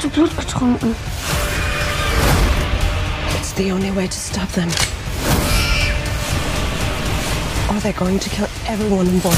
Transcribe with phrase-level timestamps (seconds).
[0.00, 0.94] the blood getrunken.
[3.38, 4.68] It's the only way to stop them.
[7.68, 9.36] Or they're going to kill everyone on board.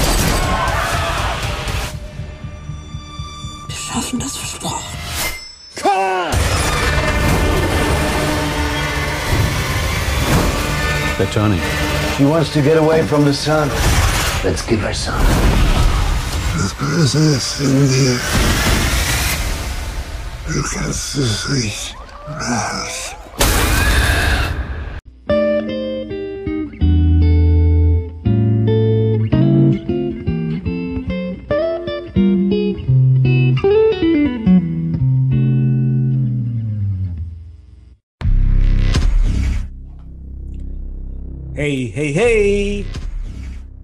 [3.68, 4.86] Wir schaffen das versprochen.
[11.16, 11.60] They're turning.
[12.16, 13.68] She wants to get away from the sun.
[14.44, 15.24] Let's give her some.
[16.56, 18.20] Das Böse ist in dir.
[20.52, 21.94] Du kannst es nicht
[22.26, 23.14] raus.
[41.54, 42.84] Hey, hey, hey.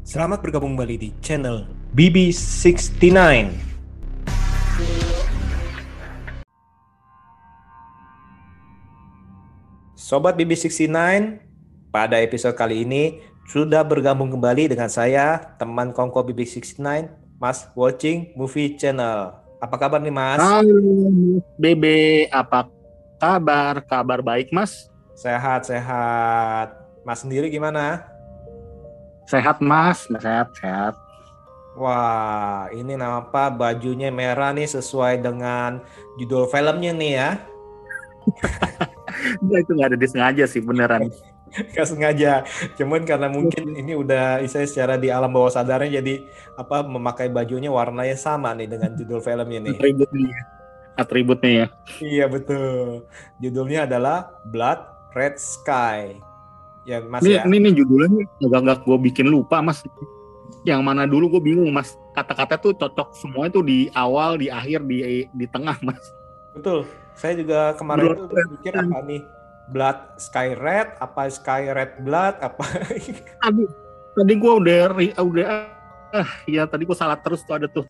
[0.03, 3.75] Selamat bergabung kembali di channel BB69.
[10.06, 10.86] Sobat BB69,
[11.90, 13.18] pada episode kali ini
[13.50, 17.10] sudah bergabung kembali dengan saya, teman kongko BB69,
[17.42, 19.34] Mas Watching Movie Channel.
[19.58, 20.38] Apa kabar nih, Mas?
[20.38, 22.70] Halo, Bebe, apa
[23.18, 23.82] kabar?
[23.82, 24.86] Kabar baik, Mas?
[25.18, 26.70] Sehat, sehat.
[27.02, 28.06] Mas sendiri gimana?
[29.27, 30.06] Sehat, Mas.
[30.06, 30.94] Sehat, sehat.
[31.74, 35.82] Wah, ini apa bajunya merah nih sesuai dengan
[36.14, 37.30] judul filmnya nih ya.
[39.42, 41.11] Nah, itu nggak ada disengaja sih, beneran.
[41.47, 42.42] Gak sengaja,
[42.75, 46.27] cuman karena mungkin ini udah saya secara di alam bawah sadarnya jadi
[46.58, 49.78] apa memakai bajunya warnanya sama nih dengan judul filmnya nih.
[49.78, 50.42] Atributnya, ya.
[50.98, 51.67] atributnya ya.
[52.03, 53.06] Iya betul.
[53.41, 54.81] Judulnya adalah Blood
[55.14, 56.19] Red Sky.
[56.84, 57.42] Ya Mas Ini, ya.
[57.48, 59.80] ini, ini judulnya agak-agak gue bikin lupa, Mas.
[60.67, 61.95] Yang mana dulu gue bingung, Mas.
[62.12, 66.05] Kata-kata tuh cocok semua itu di awal, di akhir, di di tengah, Mas.
[66.53, 66.84] Betul.
[67.17, 69.23] Saya juga kemarin Blood tuh Red pikir apa nih?
[69.67, 72.63] Blood Sky Red, apa Sky Red Blood, apa?
[73.42, 73.64] Tadi,
[74.14, 75.46] tadi gue udah, ri- udah,
[76.14, 77.83] ah, ya tadi gue salah terus tuh ada tuh.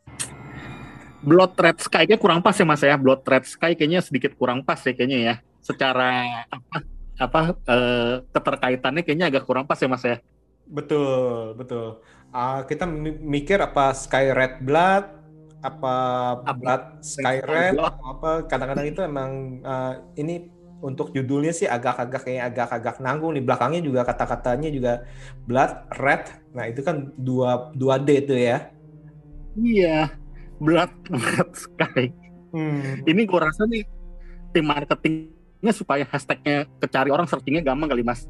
[1.26, 2.94] Blood Red Sky kayaknya kurang pas ya mas ya.
[2.94, 5.34] Blood Red Sky kayaknya sedikit kurang pas ya kayaknya ya.
[5.58, 6.76] Secara apa
[7.16, 10.16] apa eh, keterkaitannya kayaknya agak kurang pas ya mas ya.
[10.66, 12.02] betul, betul.
[12.34, 15.25] Ah, kita mi- mikir apa Sky Red Blood,
[15.64, 15.94] apa
[16.56, 20.52] Blood Sky Sky Red, apa kadang-kadang itu emang ah, ini
[20.84, 24.92] untuk judulnya sih agak-agak kayak agak-agak nanggung di belakangnya juga kata-katanya juga
[25.48, 26.24] Blood Red.
[26.52, 28.70] Nah, itu kan dua 2D itu ya.
[29.56, 30.12] Iya.
[30.60, 32.12] Blood Red Sky.
[32.52, 33.04] Hmm.
[33.04, 33.84] Ini gue rasa nih
[34.52, 38.24] tim marketingnya supaya hashtagnya kecari orang searchingnya gampang kali mas.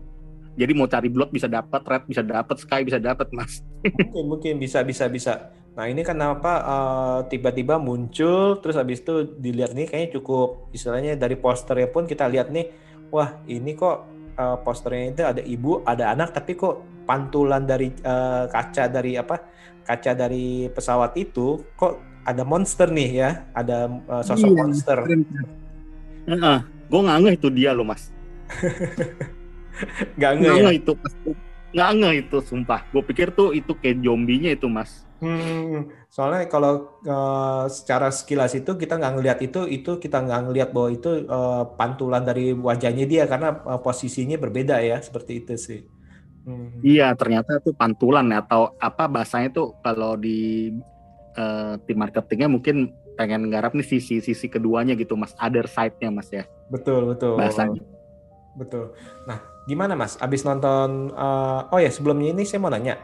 [0.56, 3.60] Jadi mau cari blood bisa dapat, red bisa dapat, sky bisa dapat mas.
[3.84, 5.52] Mungkin mungkin bisa bisa bisa.
[5.76, 11.36] Nah ini kenapa eh, tiba-tiba muncul terus habis itu dilihat nih kayaknya cukup istilahnya dari
[11.36, 12.72] posternya pun kita lihat nih
[13.12, 14.08] wah ini kok
[14.40, 19.36] eh, posternya itu ada ibu ada anak tapi kok pantulan dari eh, kaca dari apa
[19.84, 24.98] kaca dari pesawat itu kok ada monster nih ya ada eh, sosok Iya, monster
[26.26, 26.58] Heeh,
[26.90, 28.10] gue nggak ngeh itu dia loh mas.
[30.18, 30.92] nggak nge Nggak ya ngeh itu
[31.70, 32.80] nggak ngeh itu sumpah.
[32.90, 35.05] Gue pikir tuh itu kayak zombinya itu mas.
[35.16, 40.68] Hmm, soalnya kalau eh, secara sekilas itu kita nggak ngelihat itu, itu kita nggak ngelihat
[40.76, 45.80] bahwa itu eh, pantulan dari wajahnya dia karena eh, posisinya berbeda ya, seperti itu sih.
[46.44, 46.68] Hmm.
[46.84, 50.68] Iya ternyata tuh pantulan ya, atau apa bahasanya tuh kalau di
[51.32, 56.28] eh, tim marketingnya mungkin pengen garap nih sisi sisi keduanya gitu mas, other side-nya mas
[56.28, 57.40] ya Betul, betul.
[57.40, 57.80] bahasanya.
[58.56, 58.96] Betul.
[59.28, 59.38] Nah,
[59.68, 60.16] gimana Mas?
[60.16, 62.96] Abis nonton, eh, oh ya sebelumnya ini saya mau nanya,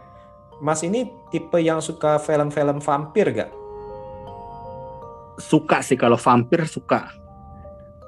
[0.61, 3.51] Mas ini tipe yang suka film-film vampir gak?
[5.41, 7.09] Suka sih kalau vampir suka.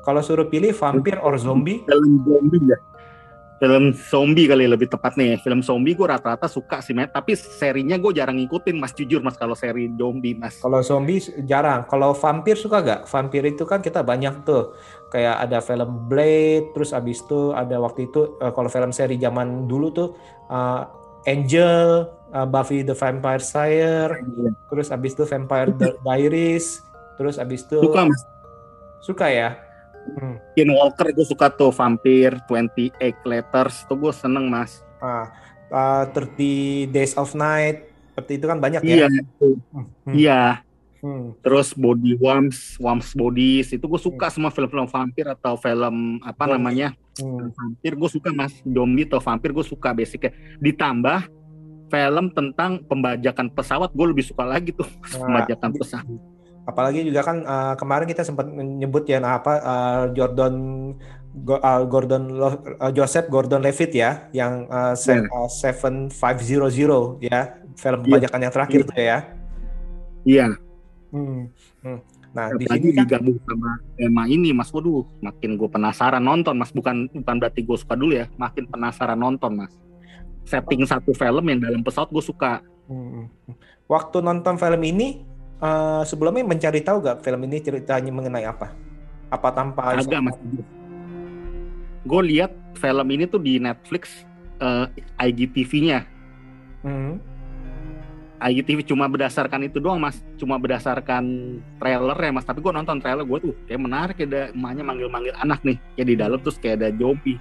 [0.04, 1.80] Kalau suruh pilih vampir or zombie?
[1.88, 2.78] film zombie ya
[3.64, 7.14] film zombie kali lebih tepatnya ya film zombie gue rata-rata suka sih Matt.
[7.14, 11.86] tapi serinya gue jarang ngikutin mas jujur mas kalau seri zombie mas Kalau zombie jarang.
[11.88, 13.00] Kalau vampir suka gak?
[13.08, 14.76] Vampir itu kan kita banyak tuh.
[15.08, 19.70] Kayak ada film Blade, terus abis itu ada waktu itu eh, kalau film seri zaman
[19.70, 20.08] dulu tuh
[20.50, 20.82] eh,
[21.24, 24.18] Angel, eh, Buffy the Vampire Slayer,
[24.66, 26.82] terus abis itu Vampire Di- Diaries,
[27.14, 28.20] terus abis itu suka mas
[29.00, 29.54] suka ya.
[30.04, 30.36] Hmm.
[30.70, 32.92] Walker gue suka tuh vampir 28
[33.24, 35.32] letters tuh gue seneng mas Ah,
[35.64, 39.22] eh, 30 Days of Night, seperti itu kan banyak iya ya.
[39.36, 39.56] tuh.
[39.70, 39.86] Hmm.
[40.10, 40.42] iya
[40.96, 41.36] Hmm.
[41.38, 46.52] terus body worms worms bodies itu gue suka semua film-film vampir atau film apa Zombie.
[46.54, 47.52] namanya Hmm.
[47.52, 51.28] vampir gue suka mas zombie atau vampir gue suka basicnya ditambah
[51.88, 56.18] film tentang pembajakan pesawat gue lebih suka lagi tuh Nah, pembajakan pesawat
[56.64, 60.56] Apalagi juga kan uh, kemarin kita sempat menyebut ya nah apa uh, Jordan
[61.44, 66.08] uh, Gordon uh, Joseph Gordon Levitt ya yang uh, se- uh, 7500
[67.20, 68.04] ya film Iya.
[68.06, 69.18] pembajakan yang terakhir tuh ya.
[70.24, 70.46] Iya.
[71.12, 71.52] Hmm.
[71.84, 71.98] hmm.
[72.34, 76.74] Nah, di sini kan digabung sama tema ini mas waduh makin gue penasaran nonton mas
[76.74, 79.70] bukan bukan berarti gue suka dulu ya makin penasaran nonton mas
[80.44, 82.60] setting satu film yang dalam pesawat gue suka.
[82.88, 83.28] Hmm.
[83.88, 85.24] Waktu nonton film ini
[85.60, 88.72] eh, sebelumnya mencari tahu gak film ini ceritanya mengenai apa?
[89.32, 90.36] Apa tanpa agak mas.
[92.04, 94.24] Gue lihat film ini tuh di Netflix
[94.60, 94.86] eh,
[95.20, 96.14] IGTV-nya
[96.84, 97.16] Hmm.
[98.44, 100.20] IGTV cuma berdasarkan itu doang mas.
[100.36, 101.24] Cuma berdasarkan
[101.80, 102.44] trailer ya mas.
[102.44, 104.16] Tapi gue nonton trailer gue tuh kayak menarik.
[104.20, 107.40] Ya ada emaknya manggil-manggil anak nih ya di dalam terus kayak ada zombie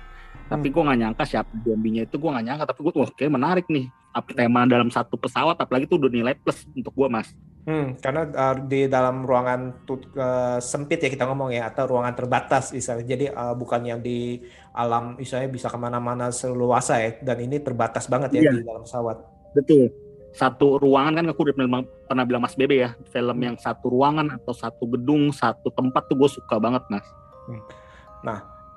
[0.50, 2.64] tapi gue nggak nyangka siapa zombinya itu gue nggak nyangka.
[2.70, 3.88] Tapi gue tuh kayak menarik nih.
[4.14, 7.34] Apa tema dalam satu pesawat apalagi tuh udah nilai plus untuk gue mas.
[7.64, 12.14] Hmm, karena eh, di dalam ruangan tut- eh, sempit ya kita ngomong ya atau ruangan
[12.14, 13.06] terbatas misalnya.
[13.08, 14.44] Jadi eh, bukan yang di
[14.76, 18.52] alam misalnya bisa ke mana-mana seluasa ya dan ini terbatas banget ya Iya.
[18.60, 19.18] di dalam pesawat.
[19.54, 19.90] betul.
[20.34, 24.34] Satu ruangan kan aku udah pernah, pernah bilang mas Bebe ya film yang satu ruangan
[24.34, 27.06] atau satu gedung satu tempat tuh gue suka banget mas.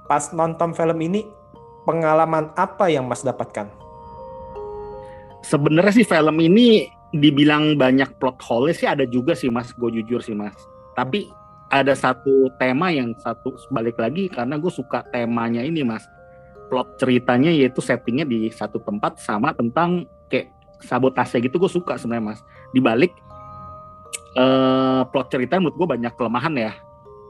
[0.07, 1.27] Pas nonton film ini
[1.87, 3.87] pengalaman apa yang Mas dapatkan?
[5.47, 9.71] sebenarnya sih film ini dibilang banyak plot hole sih ada juga sih mas.
[9.79, 10.55] Gue jujur sih mas.
[10.99, 11.31] Tapi
[11.71, 16.03] ada satu tema yang satu balik lagi karena gue suka temanya ini mas.
[16.67, 20.51] Plot ceritanya yaitu settingnya di satu tempat sama tentang kayak
[20.83, 22.41] sabotase gitu gue suka sebenarnya mas.
[22.75, 23.15] Dibalik
[24.37, 26.73] eh plot cerita menurut gue banyak kelemahan ya.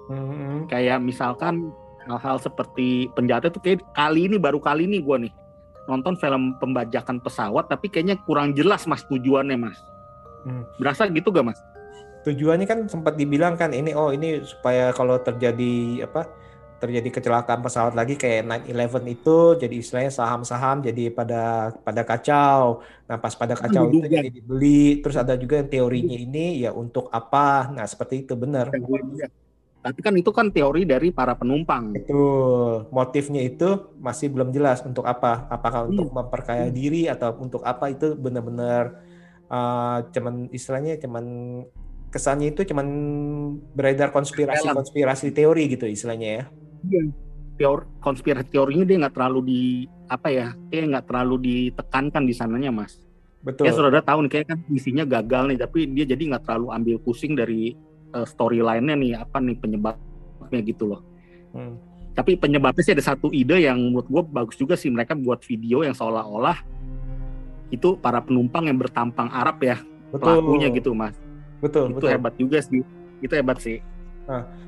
[0.06, 1.74] Hmm, kayak misalkan
[2.06, 5.32] hal-hal seperti penjahatnya tuh kayak kali ini baru kali ini gue nih
[5.86, 9.78] nonton film pembajakan pesawat tapi kayaknya kurang jelas mas tujuannya mas
[10.46, 10.62] Hmm.
[10.78, 11.58] berasa gitu gak mas
[12.22, 16.30] tujuannya kan sempat dibilang kan ini oh ini supaya kalau terjadi apa
[16.76, 22.84] terjadi kecelakaan pesawat lagi kayak 9/11 itu jadi istilahnya saham-saham jadi pada pada kacau.
[23.08, 25.00] Nah, pas pada kacau itu jadi dibeli.
[25.00, 27.72] Terus ada juga yang teorinya ini ya untuk apa?
[27.72, 28.68] Nah, seperti itu benar.
[29.86, 32.90] Tapi kan itu kan teori dari para penumpang Betul.
[32.90, 35.46] Motifnya itu masih belum jelas untuk apa?
[35.46, 39.06] Apakah untuk memperkaya diri atau untuk apa itu benar-benar
[39.50, 41.24] uh, cuman istilahnya cuman
[42.10, 42.86] kesannya itu cuman
[43.74, 46.44] beredar konspirasi-konspirasi teori gitu istilahnya ya.
[47.58, 49.62] teori konspirasi teorinya dia nggak terlalu di
[50.06, 53.02] apa ya kayak nggak terlalu ditekankan di sananya mas
[53.42, 53.68] Betul.
[53.68, 56.96] ya saudara tahu nih kayak kan misinya gagal nih tapi dia jadi nggak terlalu ambil
[57.02, 57.74] pusing dari
[58.16, 61.02] uh, storyline-nya nih apa nih penyebabnya gitu loh
[61.56, 61.80] Hmm.
[62.12, 65.80] tapi penyebabnya sih ada satu ide yang menurut gue bagus juga sih mereka buat video
[65.80, 66.60] yang seolah-olah
[67.72, 69.80] itu para penumpang yang bertampang Arab ya
[70.12, 70.20] Betul.
[70.44, 71.16] pelakunya gitu mas
[71.64, 72.08] Betul, itu betul.
[72.12, 72.84] hebat juga sih
[73.24, 73.80] itu hebat sih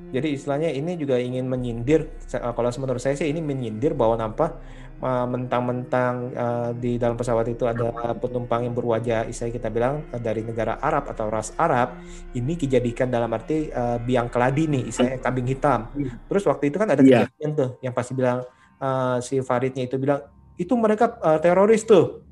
[0.09, 4.56] Jadi istilahnya ini juga ingin menyindir kalau menurut saya sih ini menyindir bahwa nampak
[5.03, 10.43] mentang-mentang uh, di dalam pesawat itu ada penumpang yang berwajah istilahnya kita bilang uh, dari
[10.43, 12.03] negara Arab atau ras Arab
[12.35, 15.87] ini dijadikan dalam arti uh, biang keladi nih istilahnya kambing hitam.
[16.27, 17.31] Terus waktu itu kan ada Iya.
[17.31, 18.43] kejadian tuh yang pasti bilang
[18.79, 20.19] uh, si Faridnya itu bilang
[20.59, 22.27] itu mereka uh, teroris tuh.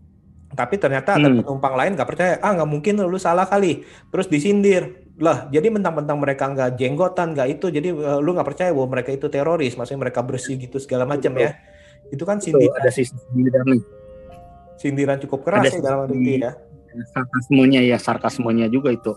[0.47, 1.43] Tapi ternyata ada Hmm.
[1.43, 3.83] penumpang lain nggak percaya, ah nggak mungkin lu salah kali.
[4.15, 8.71] Terus disindir, lah jadi mentang-mentang mereka nggak jenggotan nggak itu jadi eh, lu nggak percaya
[8.71, 11.57] bahwa mereka itu teroris maksudnya mereka bersih gitu segala macam ya
[12.11, 12.77] itu kan sindiran.
[12.79, 13.67] ada sindiran
[14.77, 16.53] sindiran cukup keras ada ya dalam arti ya.
[17.13, 19.13] sarkasmenya ya sarkasmenya juga itu.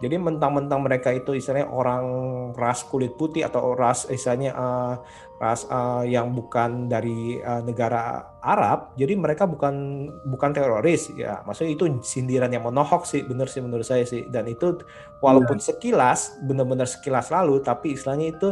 [0.00, 2.04] Jadi mentang-mentang mereka itu istilahnya orang
[2.56, 4.94] ras kulit putih atau ras istilahnya eh,
[5.36, 11.44] ras eh, yang bukan dari eh, negara Arab jadi mereka bukan bukan teroris ya.
[11.44, 14.24] Maksudnya itu sindiran yang menohok sih bener sih menurut saya sih.
[14.32, 14.80] Dan itu
[15.20, 18.48] walaupun sekilas benar-benar sekilas lalu tapi istilahnya itu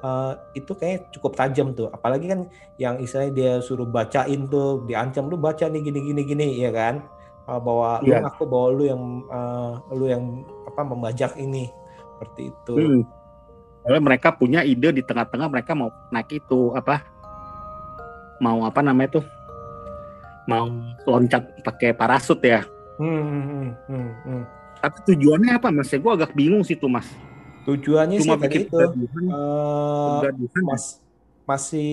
[0.00, 2.40] eh, itu kayak cukup tajam tuh apalagi kan
[2.80, 7.04] yang istilahnya dia suruh bacain tuh diancam lu baca nih gini gini gini ya kan
[7.50, 8.22] Eh, bahwa Iya.
[8.22, 10.24] lu ngaku bahwa lu yang eh, lu yang
[10.70, 11.66] apa membajak ini
[12.14, 13.02] seperti itu Hmm.
[13.80, 17.00] Mereka punya ide di tengah-tengah mereka mau naik itu apa?
[18.38, 19.24] Mau apa namanya tuh?
[20.44, 20.68] Mau
[21.08, 22.60] loncat pakai parasut ya.
[23.00, 24.42] Hmm, hmm, hmm, hmm, hmm.
[24.84, 25.88] Tapi tujuannya apa mas?
[25.96, 27.08] Gue agak bingung sih tuh mas.
[27.66, 28.76] Tujuannya Cuma sih bikin itu
[30.04, 30.68] kegaduhan.
[30.68, 30.84] mas
[31.50, 31.84] masih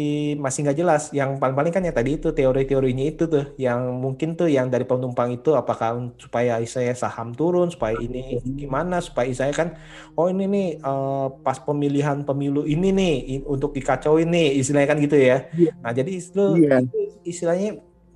[0.43, 1.03] masih nggak jelas.
[1.19, 3.43] Yang paling-paling kan ya tadi itu teori-teorinya itu tuh.
[3.65, 5.89] Yang mungkin tuh yang dari penumpang itu apakah
[6.23, 8.17] supaya saya saham turun supaya ini
[8.61, 9.69] gimana supaya saya kan
[10.17, 14.99] oh ini nih eh, pas pemilihan pemilu ini nih i- untuk dikacauin nih istilahnya kan
[15.05, 15.35] gitu ya.
[15.57, 15.71] Iya.
[15.83, 16.39] nah jadi itu,
[16.77, 16.95] itu
[17.31, 17.67] istilahnya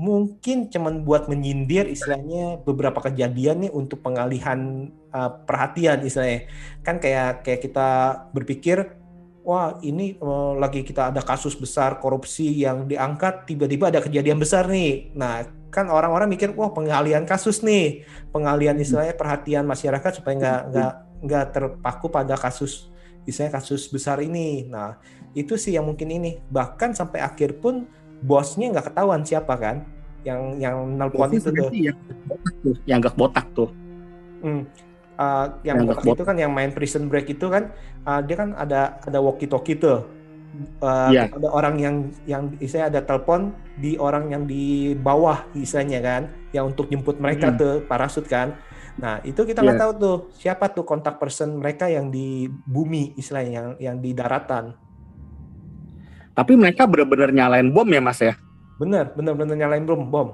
[0.07, 4.59] mungkin cuman buat menyindir istilahnya beberapa kejadian nih untuk pengalihan
[5.13, 6.49] uh, perhatian istilahnya.
[6.81, 7.89] Kan kayak kayak kita
[8.31, 8.97] berpikir
[9.41, 14.69] wah ini uh, lagi kita ada kasus besar korupsi yang diangkat tiba-tiba ada kejadian besar
[14.69, 15.13] nih.
[15.17, 20.93] Nah, kan orang-orang mikir wah pengalian kasus nih, pengalian istilahnya perhatian masyarakat supaya nggak nggak
[21.21, 22.89] nggak terpaku pada kasus
[23.25, 24.65] istilahnya kasus besar ini.
[24.69, 24.97] Nah,
[25.37, 26.41] itu sih yang mungkin ini.
[26.49, 27.85] Bahkan sampai akhir pun
[28.21, 29.81] bosnya nggak ketahuan siapa kan
[30.21, 31.69] yang yang nelpon itu tuh.
[31.73, 31.97] Yang
[32.85, 33.69] yang botak tuh.
[34.41, 34.65] Hmm.
[35.21, 37.69] Uh, yang, nggak itu kan yang main prison break itu kan
[38.09, 40.01] uh, dia kan ada ada walkie talkie tuh.
[40.81, 41.29] Uh, Iya.
[41.29, 46.73] ada orang yang yang istilahnya ada telepon di orang yang di bawah istilahnya kan yang
[46.73, 47.57] untuk jemput mereka Hmm.
[47.61, 48.57] tuh parasut kan.
[48.97, 49.83] Nah, itu kita nggak Iya.
[49.87, 54.73] tahu tuh siapa tuh kontak person mereka yang di bumi istilahnya yang yang di daratan.
[56.33, 58.33] Tapi mereka benar-benar nyalain bom ya mas ya?
[58.81, 60.27] Bener, bener bener nyalain bom, bom.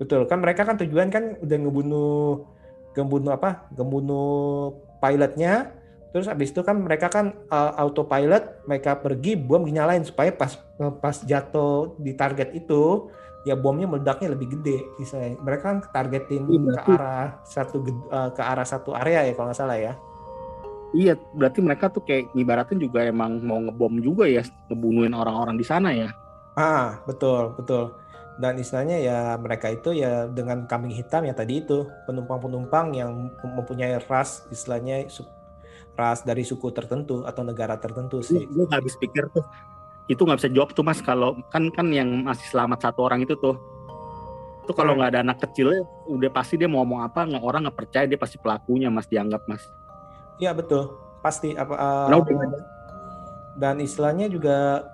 [0.00, 2.16] Betul, kan mereka kan tujuan kan udah ngebunuh
[3.04, 3.68] ngebunuh apa?
[3.76, 4.72] Ngebunuh
[5.02, 5.76] pilotnya.
[6.14, 10.56] Terus abis itu kan mereka kan uh, autopilot, mereka pergi bom dinyalain supaya pas
[11.04, 13.12] pas jatuh di target itu
[13.44, 14.80] ya bomnya meledaknya lebih gede.
[14.96, 17.76] Misalnya mereka kan targetin Iya, ke arah satu
[18.08, 19.92] uh, ke arah satu area ya kalau nggak salah ya.
[20.96, 24.40] Iya, berarti mereka tuh kayak ngibaratin juga emang mau ngebom juga ya,
[24.72, 26.08] ngebunuhin orang-orang di sana ya.
[26.56, 27.92] Ah, betul, betul.
[28.36, 33.96] Dan istilahnya ya mereka itu ya dengan kambing hitam ya tadi itu penumpang-penumpang yang mempunyai
[34.04, 35.08] ras istilahnya
[35.96, 38.44] ras dari suku tertentu atau negara tertentu sih.
[38.44, 39.40] Gue habis pikir tuh,
[40.12, 43.32] itu nggak bisa jawab tuh mas kalau kan kan yang masih selamat satu orang itu
[43.40, 43.56] tuh.
[44.68, 45.00] Itu kalau Hmm.
[45.00, 48.20] nggak ada anak kecilnya, udah pasti dia mau ngomong apa, nggak orang nggak percaya dia
[48.20, 49.64] pasti pelakunya mas dianggap mas.
[50.36, 50.92] Iya betul,
[51.24, 52.76] pasti apa uh, nggak ada
[53.56, 54.84] dan istilahnya juga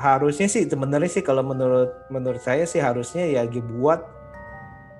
[0.00, 4.00] harusnya sih sebenarnya sih kalau menurut menurut saya sih harusnya ya dibuat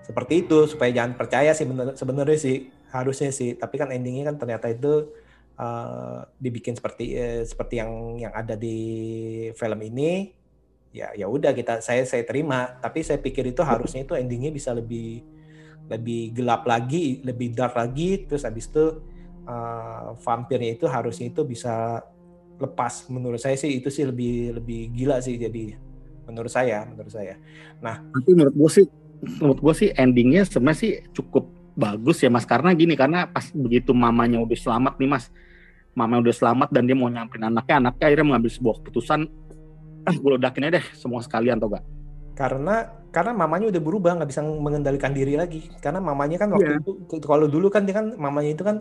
[0.04, 1.64] seperti itu supaya jangan percaya sih
[1.96, 2.56] sebenarnya sih
[2.90, 3.56] harusnya sih.
[3.56, 5.14] Tapi kan endingnya kan ternyata itu
[5.56, 8.78] uh, dibikin seperti eh, seperti yang yang ada di
[9.54, 10.34] film ini.
[10.90, 12.78] Ya ya udah kita saya saya terima.
[12.82, 15.22] Tapi saya pikir itu harusnya itu endingnya bisa lebih
[15.86, 18.26] lebih gelap lagi lebih dark lagi.
[18.26, 18.98] Terus habis itu
[19.46, 22.02] uh, vampirnya itu harusnya itu bisa
[22.60, 23.08] lepas.
[23.08, 25.74] Menurut saya sih itu sih lebih lebih gila sih jadi
[26.28, 27.34] menurut saya menurut saya.
[27.82, 28.86] Tapi menurut gue sih,
[29.42, 32.46] menurut gue sih endingnya sebenarnya sih cukup bagus ya mas.
[32.46, 35.32] Karena gini, karena pas begitu mamanya udah selamat nih mas,
[35.96, 39.20] mamanya udah selamat dan dia mau nyamperin anaknya, anaknya akhirnya mengambil sebuah keputusan,
[40.06, 41.84] ah gue ledakin aja deh semua sekalian tau gak?
[42.40, 45.68] karena karena mamanya udah berubah nggak bisa mengendalikan diri lagi.
[45.84, 47.20] Karena mamanya kan waktu Iya.
[47.20, 48.80] itu kalau dulu kan dia kan mamanya itu kan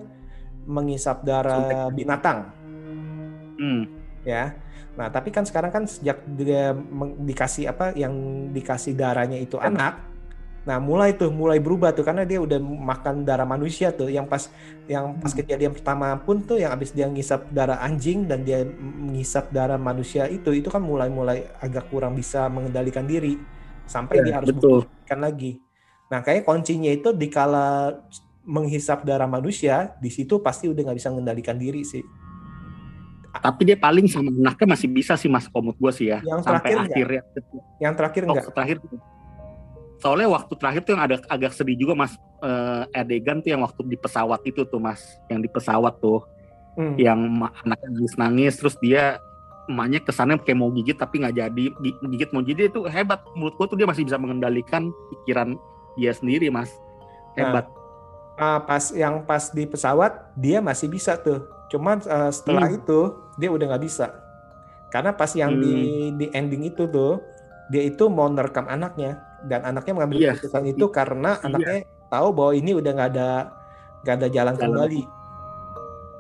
[0.64, 2.56] mengisap darah binatang
[3.60, 3.84] Hmm.
[4.24, 4.56] ya.
[4.96, 6.72] Nah tapi kan sekarang kan sejak dia
[7.20, 8.14] dikasih apa yang
[8.56, 10.08] dikasih darahnya itu anak
[10.60, 14.12] nah mulai tuh mulai berubah tuh karena dia udah makan darah manusia tuh.
[14.12, 14.44] Yang pas
[14.86, 18.68] yang pas kejadian pertama pun tuh yang habis dia ngisap darah anjing dan dia
[19.10, 23.40] ngisap darah manusia itu itu kan mulai mulai agak kurang bisa mengendalikan diri.
[23.90, 25.58] Sampai Ya, dia harus buktikan lagi.
[26.12, 27.98] Nah kayak kuncinya itu dikala
[28.46, 32.02] menghisap darah manusia di situ pasti udah nggak bisa mengendalikan diri sih
[33.30, 36.20] Tapi dia paling sama anaknya masih bisa sih mas komut gue sih ya.
[36.26, 36.90] Yang sampai terakhir nggak?
[36.90, 37.22] akhirnya.
[37.78, 38.78] yang terakhir enggak terakhir.
[40.00, 43.82] Soalnya waktu terakhir tuh yang ada agak sedih juga mas eh, adegan tuh yang waktu
[43.86, 46.26] di pesawat itu tuh mas, yang di pesawat tuh.
[46.80, 46.96] Hmm.
[46.96, 47.20] yang
[47.66, 49.20] anaknya nangis nangis terus dia
[49.68, 53.60] emaknya kesannya kayak mau gigit tapi nggak jadi Gi- gigit mau jadi itu hebat menurut
[53.60, 55.60] gua tuh dia masih bisa mengendalikan pikiran
[56.00, 56.72] dia sendiri mas
[57.36, 57.68] hebat
[58.40, 61.44] Ah, pas yang pas di pesawat dia masih bisa tuh.
[61.70, 62.78] Cuman eh, setelah Hmm.
[62.78, 63.00] itu
[63.38, 64.08] dia udah nggak bisa.
[64.90, 65.74] Karena pas yang di
[66.18, 67.22] di ending itu tuh
[67.70, 70.34] dia itu mau nerekam anaknya dan anaknya mengambil Iya.
[70.36, 71.46] keputusan itu karena Iya.
[71.46, 71.78] anaknya
[72.10, 73.30] tahu bahwa ini udah nggak ada
[74.02, 74.64] nggak ada jalan Jalan.
[74.66, 75.02] kembali.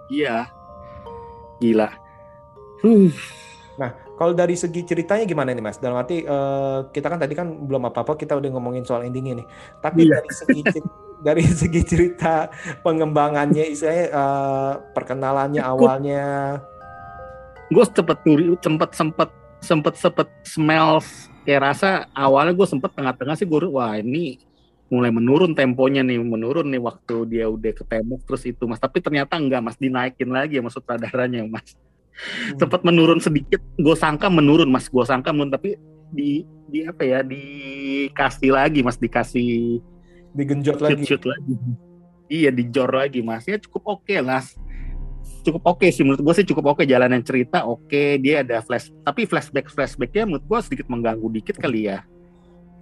[0.09, 0.37] iya
[1.57, 1.89] gila
[2.81, 3.09] huh.
[4.19, 5.79] Kalau dari segi ceritanya gimana nih Mas?
[5.79, 9.47] Dalam arti eh, kita kan tadi kan belum apa-apa kita udah ngomongin soal endingnya nih.
[9.79, 10.19] Tapi Iya.
[10.19, 10.59] dari segi
[11.27, 12.51] dari segi cerita
[12.83, 15.71] pengembangannya istilahnya eh, perkenalannya Cukup.
[15.87, 16.25] awalnya
[17.69, 19.29] gue cepet turi sempet sempet
[19.61, 20.99] sempet sempet smell
[21.45, 24.41] kayak rasa awalnya gue sempet tengah-tengah sih gue wah ini
[24.89, 29.37] mulai menurun temponya nih menurun nih waktu dia udah ketembak terus itu mas tapi ternyata
[29.37, 31.77] enggak mas dinaikin lagi ya mas sutradaranya mas
[32.55, 34.87] sempat menurun sedikit gue sangka menurun mas.
[34.91, 35.75] Gue sangka menurun tapi
[36.09, 38.97] di di apa ya dikasih lagi mas.
[38.99, 39.79] Dikasih
[40.35, 41.03] digenjot shoot lagi.
[41.05, 41.53] shoot lagi.
[42.29, 43.47] Iya dijor lagi mas.
[43.47, 44.55] Ya cukup oke mas.
[45.43, 49.23] Cukup oke sih menurut gue sih cukup oke jalanan cerita oke dia ada flash tapi
[49.23, 52.03] flashback flashbacknya menurut gue sedikit mengganggu dikit kali ya.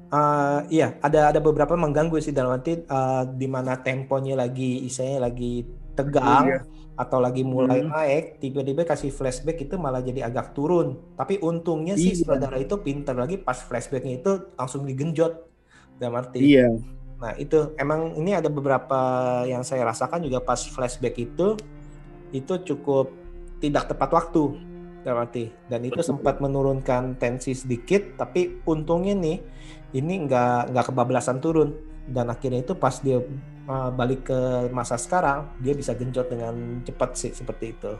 [0.07, 5.27] Uh, iya, ada ada beberapa mengganggu sih dalam arti uh, di mana temponya lagi istilahnya
[5.27, 5.67] lagi
[5.97, 6.59] tegang Iya.
[6.93, 7.89] atau lagi mulai Hmm.
[7.89, 10.97] naik, tiba-tiba kasih flashback itu malah jadi agak turun.
[11.13, 12.21] Tapi untungnya sih Iya.
[12.21, 15.33] sutradara itu pintar lagi pas flashbacknya itu langsung digenjot
[15.97, 16.41] dalam arti.
[16.41, 16.69] Iya.
[17.17, 18.99] Nah itu emang ini ada beberapa
[19.49, 21.57] yang saya rasakan juga pas flashback itu
[22.29, 23.09] itu cukup
[23.57, 24.43] tidak tepat waktu
[25.01, 26.09] dalam arti dan itu Betul.
[26.13, 29.39] sempat menurunkan tensi sedikit tapi untungnya nih
[29.95, 31.73] ini nggak nggak kebablasan turun
[32.05, 33.23] dan akhirnya itu pas dia
[33.67, 34.39] uh, balik ke
[34.73, 37.91] masa sekarang dia bisa genjot dengan cepat sih seperti itu.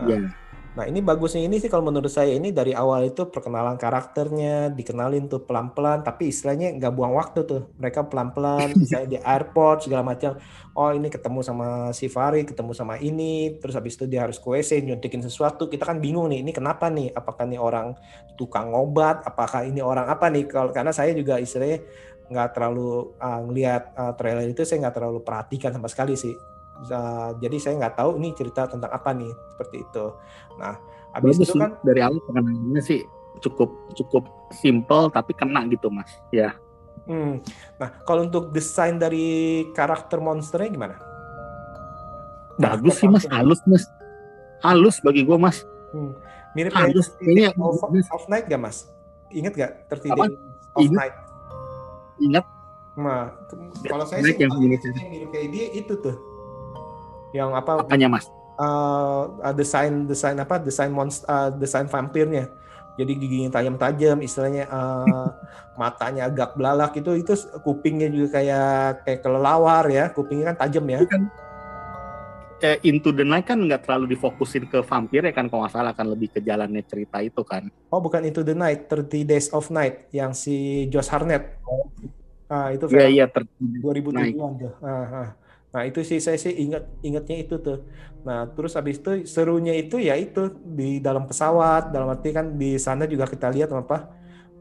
[0.00, 0.34] Nah, Iya.
[0.74, 5.30] Nah ini bagusnya ini sih kalau menurut saya ini dari awal itu perkenalan karakternya dikenalin
[5.30, 7.70] tuh pelan-pelan tapi istilahnya nggak buang waktu tuh.
[7.78, 10.34] Mereka pelan-pelan misalnya di airport segala macam.
[10.74, 14.50] Oh ini ketemu sama si Fari ketemu sama ini terus habis itu dia harus ke
[14.50, 15.70] WC nyuntikin sesuatu.
[15.70, 17.14] Kita kan bingung nih ini kenapa nih?
[17.14, 17.94] Apakah nih orang
[18.34, 19.22] tukang obat?
[19.22, 20.50] Apakah ini orang apa nih?
[20.50, 21.86] Kalau karena saya juga istilahnya
[22.28, 26.34] nggak terlalu uh, ngelihat uh, trailer itu saya nggak terlalu perhatikan sama sekali sih
[26.74, 30.04] Uh, jadi saya nggak tahu ini cerita tentang apa nih seperti itu.
[30.58, 30.74] Nah,
[31.14, 33.00] habis Bagus itu kan dari awal pengenalannya sih
[33.38, 36.10] cukup cukup simple tapi kena gitu mas.
[36.34, 36.58] Ya.
[37.06, 37.38] hmm,
[37.78, 40.96] nah kalau untuk desain dari karakter monsternya gimana?
[42.58, 43.86] Bagus sih mas, halus mas.
[44.58, 45.62] Halus bagi gua mas.
[45.94, 46.10] Hmm,
[46.58, 47.14] mirip Halus.
[47.22, 48.90] 30 Kayaknya of, of Night gak mas?
[49.30, 50.26] Ingat gak 30 Apa?
[50.74, 50.90] Days of.
[50.90, 51.14] Night?
[52.20, 52.46] Ingat
[52.94, 53.34] Nah,
[53.90, 54.78] kalau saya sih yang mirip.
[54.86, 56.14] yang mirip kayak dia itu tuh.
[57.34, 58.30] Yang apa apanya mas?
[58.58, 62.50] uh, desain desain apa desain monster desain vampirnya
[62.94, 65.26] jadi giginya tajam-tajam istilahnya uh,
[65.74, 67.34] matanya agak belalak itu itu
[67.66, 71.02] kupingnya juga kayak kayak kelelawar ya kupingnya kan tajam ya
[72.64, 75.92] eh, Into the Night kan nggak terlalu difokusin ke vampir ya kan kalau nggak salah
[75.92, 77.68] kan lebih ke jalannya cerita itu kan.
[77.92, 81.60] oh bukan Into the Night 30 Days of Night yang si Josh Hartnett.
[82.48, 84.72] Ah itu film iya ter 2007-an tuh.
[84.80, 85.28] Ah, ah.
[85.74, 87.84] nah itu sih saya sih ingat ingatnya itu tuh.
[88.24, 92.80] Nah terus habis itu serunya itu ya itu di dalam pesawat dalam arti kan di
[92.80, 94.08] sana juga kita lihat apa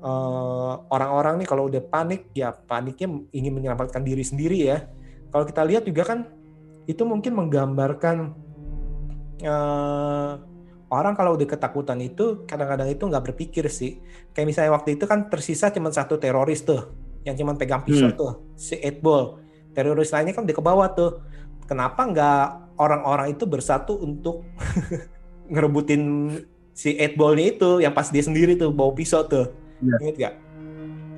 [0.03, 4.87] eh, orang-orang nih kalau udah panik ya paniknya ingin menyelamatkan diri sendiri ya.
[5.31, 6.42] Kalau kita lihat juga kan
[6.85, 8.15] itu mungkin menggambarkan
[9.39, 10.31] eh,
[10.89, 13.97] orang kalau udah ketakutan itu kadang-kadang itu nggak berpikir sih
[14.31, 16.93] kayak misalnya waktu itu kan tersisa cuma satu teroris tuh
[17.23, 18.19] yang cuma pegang pisau Hmm.
[18.19, 19.39] tuh si Eight Ball
[19.73, 21.11] teroris lainnya kan udah ke bawah tuh
[21.65, 22.45] kenapa nggak
[22.77, 24.43] orang-orang itu bersatu untuk
[25.51, 26.29] ngerebutin
[26.73, 29.49] si Eight Ball-nya itu yang pas dia sendiri tuh bawa pisau tuh
[29.83, 29.97] Iya.
[29.99, 30.33] inget gak?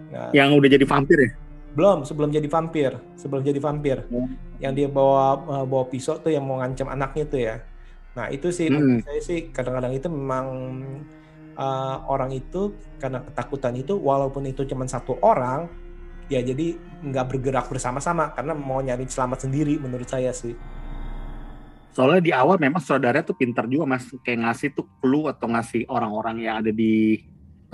[0.09, 1.29] Nah, yang udah jadi vampir ya.
[1.75, 4.31] Belum sebelum jadi vampir sebelum jadi vampir Hmm.
[4.63, 7.55] yang dia bawa uh, bawa pisau tuh yang mau ngancam anaknya tuh ya
[8.15, 9.03] nah itu sih Hmm.
[9.03, 10.47] saya sih kadang-kadang itu memang
[11.59, 15.67] uh, orang itu karena ketakutan itu walaupun itu cuma satu orang
[16.31, 20.55] ya jadi nggak bergerak bersama-sama karena mau nyari selamat sendiri menurut saya sih
[21.95, 25.87] Soalnya di awal memang saudaranya tuh pintar juga mas, kayak ngasih tuh clue atau ngasih
[25.87, 27.23] orang-orang yang ada di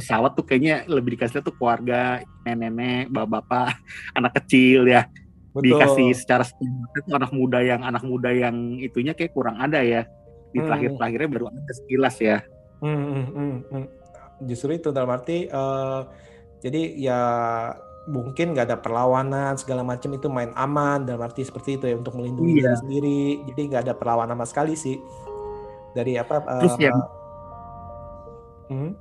[0.02, 3.78] pesawat tuh kayaknya lebih dikasih tuh keluarga, nenek-nenek, bapak-bapak,
[4.18, 5.06] anak kecil ya.
[5.52, 10.08] Dikasih secara tuh anak muda yang anak muda yang itunya kayak kurang ada ya.
[10.50, 10.68] Di Hmm.
[10.68, 12.38] terakhir-terakhirnya baru ada sekilas ya.
[12.82, 13.86] Hmm, hmm, hmm, hmm.
[14.48, 16.02] Justru itu dalam arti eh,
[16.60, 17.20] jadi ya
[18.10, 22.18] mungkin nggak ada perlawanan segala macam itu main aman dalam arti seperti itu ya untuk
[22.18, 22.64] melindungi Iya.
[22.64, 23.22] diri sendiri.
[23.54, 24.98] Jadi nggak ada perlawanan sama sekali sih
[25.92, 26.42] dari apa?
[26.42, 26.98] eh, Terus yang
[28.72, 28.92] hmm,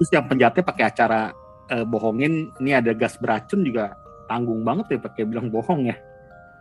[0.00, 1.36] terus yang penjahatnya pakai acara
[1.68, 5.96] eh, bohongin ini ada gas beracun juga tanggung banget ya pakai bilang bohong ya.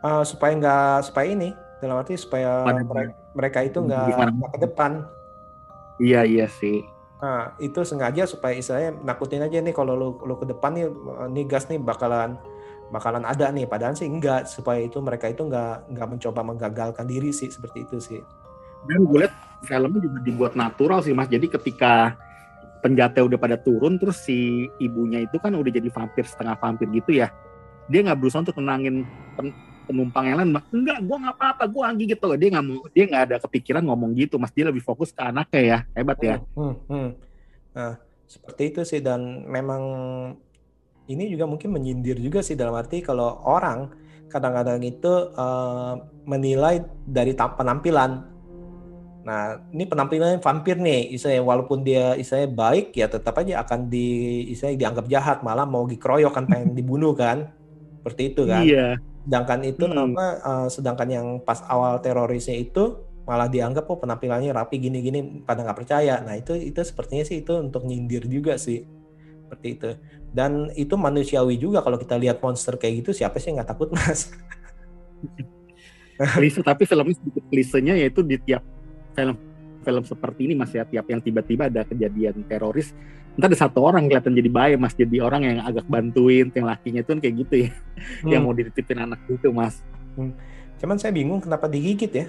[0.04, 4.92] eh, supaya nggak supaya ini dalam arti supaya Pada- mereka, mereka itu nggak ke depan.
[6.04, 6.84] Iya iya sih.
[7.20, 10.88] Nah, itu sengaja supaya istilahnya nakutin aja nih kalau lu, lu ke depan nih
[11.32, 12.36] nih gas nih bakalan
[12.92, 17.32] bakalan ada nih padahal sih enggak supaya itu mereka itu nggak nggak mencoba menggagalkan diri
[17.32, 18.20] sih seperti itu sih.
[18.88, 21.28] Dan gue liat filmnya juga dibuat natural sih mas.
[21.28, 22.16] Jadi ketika
[22.80, 27.20] penjahatnya udah pada turun, terus si ibunya itu kan udah jadi vampir setengah vampir gitu
[27.20, 27.28] ya.
[27.92, 29.04] Dia nggak berusaha untuk tenangin
[29.36, 29.56] pen-
[29.90, 30.50] penumpang yang lain.
[30.70, 32.30] Enggak, gue nggak apa-apa, gue anggi gitu.
[32.38, 34.38] Dia nggak mau, dia nggak ada kepikiran ngomong gitu.
[34.38, 35.80] Mas dia lebih fokus ke anaknya ya.
[35.98, 36.36] Hebat ya.
[36.54, 37.10] Hmm, hmm.
[37.74, 37.94] Nah,
[38.30, 39.82] seperti itu sih dan memang
[41.10, 43.90] ini juga mungkin menyindir juga sih dalam arti kalau orang
[44.30, 45.94] kadang-kadang itu eh,
[46.30, 48.38] menilai dari penampilan.
[49.20, 54.08] Nah, ini penampilannya vampir nih, istilahnya walaupun dia istilahnya baik ya tetap aja akan di
[54.56, 57.52] istilahnya dianggap jahat, malah mau dikeroyok kan pengen dibunuh kan.
[58.00, 58.64] Seperti itu kan.
[58.64, 58.96] Iya.
[59.28, 60.16] Sedangkan itu Hmm.
[60.16, 65.68] apa eh, sedangkan yang pas awal terorisnya itu malah dianggap oh penampilannya rapi gini-gini pada
[65.68, 66.24] nggak percaya.
[66.24, 68.88] Nah, itu itu sepertinya sih itu untuk nyindir juga sih.
[69.46, 69.90] Seperti itu.
[70.32, 73.90] Dan itu manusiawi juga kalau kita lihat monster kayak gitu siapa sih yang nggak takut
[73.94, 74.32] mas?
[76.20, 78.60] klise tapi filmnya sedikit klisenya yaitu di tiap
[79.20, 79.36] film
[79.84, 82.96] film seperti ini mas ya tiap yang tiba-tiba ada kejadian teroris
[83.36, 87.04] entah ada satu orang kelihatan jadi baik mas jadi orang yang agak bantuin yang lakinya
[87.04, 88.32] itu kan kayak gitu ya Hmm.
[88.32, 89.84] yang mau dititipin anak gitu mas
[90.80, 92.26] Cuman saya bingung kenapa digigit ya?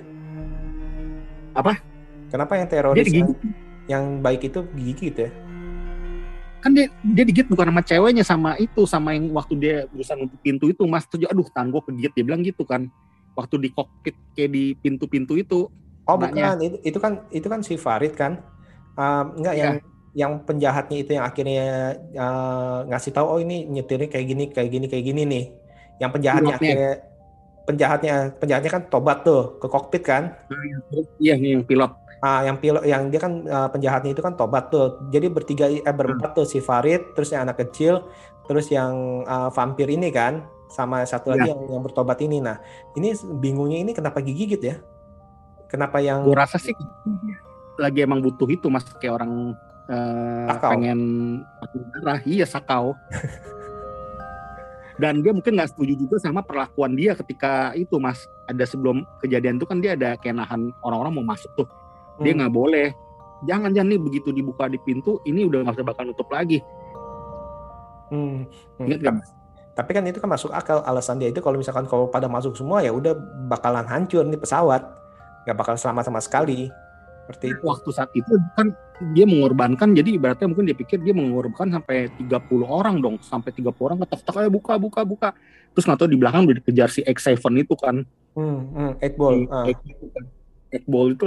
[1.54, 1.78] Apa?
[2.30, 3.34] Kenapa yang teroris yang,
[3.86, 5.30] yang baik itu digigit ya?
[6.60, 10.36] kan dia dia digigit bukan sama ceweknya sama itu sama yang waktu dia berusaha nutup
[10.44, 12.84] pintu itu mas tuh aduh tangan gue kegigit dia bilang gitu kan
[13.32, 15.72] waktu di kokpit kayak di pintu-pintu itu
[16.08, 16.56] Oh Anaknya.
[16.56, 18.40] bukan, itu, itu kan itu kan si Farid kan?
[18.96, 19.62] Um, enggak Iya.
[19.64, 19.74] yang
[20.10, 21.66] yang penjahatnya itu yang akhirnya
[22.18, 25.44] uh, ngasih tahu oh ini nyetirnya kayak gini kayak gini kayak gini nih.
[26.02, 26.92] Yang penjahatnya akhirnya
[27.68, 30.34] penjahatnya penjahatnya kan tobat tuh ke kokpit kan?
[31.22, 34.68] iya nih yang pilot Ah, yang pilot yang dia kan uh, penjahatnya itu kan tobat
[34.68, 35.00] tuh.
[35.08, 38.04] Jadi bertiga eh berempat tuh si Farid, terus yang anak kecil,
[38.44, 41.56] terus yang uh, vampir ini kan, sama satu lagi Iya.
[41.56, 42.44] yang, yang bertobat ini.
[42.44, 42.60] Nah,
[42.92, 44.76] ini bingungnya ini kenapa gigit ya?
[45.70, 46.74] Kenapa yang gue rasa sih
[47.78, 48.84] lagi emang butuh itu mas.
[48.98, 49.54] Kayak orang
[50.46, 50.70] Sakau.
[50.74, 51.00] pengen
[51.96, 52.20] darah.
[52.22, 52.94] Iya sakau.
[55.00, 58.20] Dan dia mungkin nggak setuju juga sama perlakuan dia ketika itu mas.
[58.44, 61.68] Ada sebelum kejadian itu kan dia ada kayak nahan orang-orang mau masuk tuh.
[62.20, 62.44] Dia Hmm.
[62.44, 62.88] nggak boleh.
[63.48, 66.60] Jangan jangan nih begitu dibuka di pintu ini udah nggak bakal nutup lagi.
[68.12, 68.44] Hmm,
[68.76, 68.84] hmm.
[68.84, 69.30] Ingat Mas?
[69.72, 70.84] Tapi kan itu kan masuk akal.
[70.84, 73.16] Alasan dia itu kalau misalkan kalau pada masuk semua ya udah
[73.48, 74.84] bakalan hancur nih pesawat,
[75.44, 76.68] nggak bakal selamat sama sekali.
[77.30, 77.62] Seperti itu.
[77.62, 78.74] waktu saat itu kan
[79.14, 83.86] dia mengorbankan jadi ibaratnya mungkin dia pikir dia mengorbankan sampai 30 orang dong sampai 30
[83.86, 85.28] orang ketok-ketok ayo buka buka buka
[85.70, 89.42] terus nggak tahu di belakang udah dikejar si X7 itu kan Hmm, hmm, eight ball.
[89.50, 90.24] Ah, X itu kan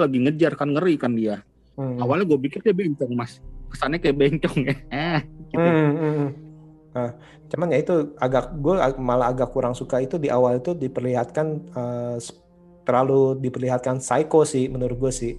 [0.07, 1.43] lagi ngejar kan ngeri kan dia
[1.75, 1.99] hmm.
[1.99, 3.39] awalnya gue pikir dia bencong mas
[3.71, 4.75] kesannya kayak bencong ya
[5.17, 5.19] eh
[5.51, 5.59] gitu.
[5.63, 6.29] Hmm, hmm, hmm.
[6.93, 7.09] Nah,
[7.49, 11.73] cuman ya itu agak gue malah agak kurang suka itu di awal itu diperlihatkan
[12.21, 12.42] s-
[12.83, 15.33] terlalu diperlihatkan psycho sih menurut gue sih.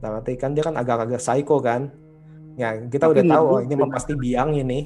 [0.00, 1.92] Nah, nanti kan dia kan agak-agak psycho kan.
[2.58, 3.94] Ya kita Tapi udah tahu menurut oh, gue ini benar.
[3.94, 4.80] pasti biang ini.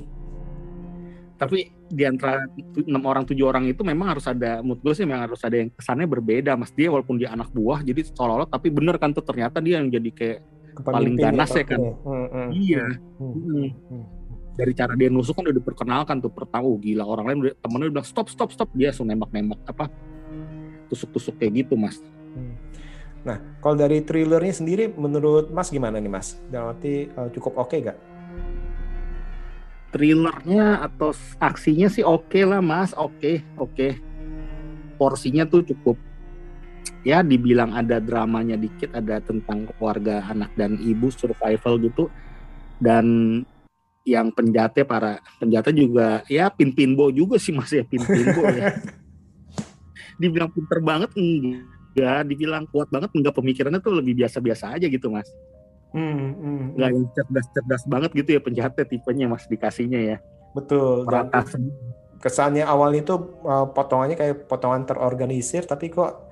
[1.36, 1.58] tapi
[1.90, 2.46] di antara
[2.86, 5.74] enam orang tujuh orang itu memang harus ada menurut gue sih memang harus ada yang
[5.74, 9.58] kesannya berbeda mas dia walaupun dia anak buah jadi seolah-olah tapi bener kan tuh ternyata
[9.58, 10.38] dia yang jadi kayak
[10.80, 11.82] Paling ganas ya kan?
[11.82, 12.06] pemimpin.
[12.06, 12.48] Hmm, hmm.
[12.54, 12.84] iya
[13.18, 13.34] Hmm.
[13.34, 13.68] Hmm.
[13.90, 14.04] Hmm.
[14.54, 17.86] dari cara dia nusuk kan udah diperkenalkan tuh pertama oh, gila orang lain udah temennya
[17.90, 19.84] udah bilang stop stop stop dia langsung nembak-nembak apa
[20.92, 21.96] tusuk-tusuk kayak gitu mas
[22.32, 22.56] Hmm.
[23.28, 26.40] Nah, kalau dari thrillernya sendiri, menurut Mas gimana nih Mas?
[26.48, 27.94] Dalam arti eh, cukup oke gak?
[29.92, 33.92] thrillernya atau aksinya sih oke lah mas oke oke
[34.96, 36.00] porsinya tuh cukup
[37.04, 42.08] ya dibilang ada dramanya dikit ada tentang keluarga anak dan ibu survival gitu
[42.80, 43.04] dan
[44.02, 48.72] yang penjatnya para penjata juga ya pin pinbo juga sih mas ya pin pinbo ya
[50.22, 55.28] dibilang pinter banget enggak dibilang kuat banget enggak pemikirannya tuh lebih biasa-biasa aja gitu mas
[55.92, 60.16] Hmm, hmm, nggak yang cerdas-cerdas banget gitu ya penjahatnya tipenya mas dikasihnya ya
[60.56, 61.08] Betul.
[61.08, 61.76] Dan rata semua.
[62.22, 63.12] kesannya awal itu
[63.44, 66.28] uh, potongannya kayak potongan terorganisir, tapi kok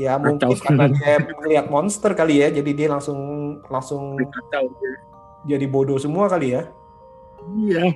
[0.00, 0.64] ya mungkin Kacau.
[0.64, 1.12] karena dia
[1.44, 3.18] melihat monster kali ya, jadi dia langsung
[3.68, 4.66] langsung kacau
[5.44, 6.62] jadi bodoh semua kali ya.
[7.68, 7.92] iya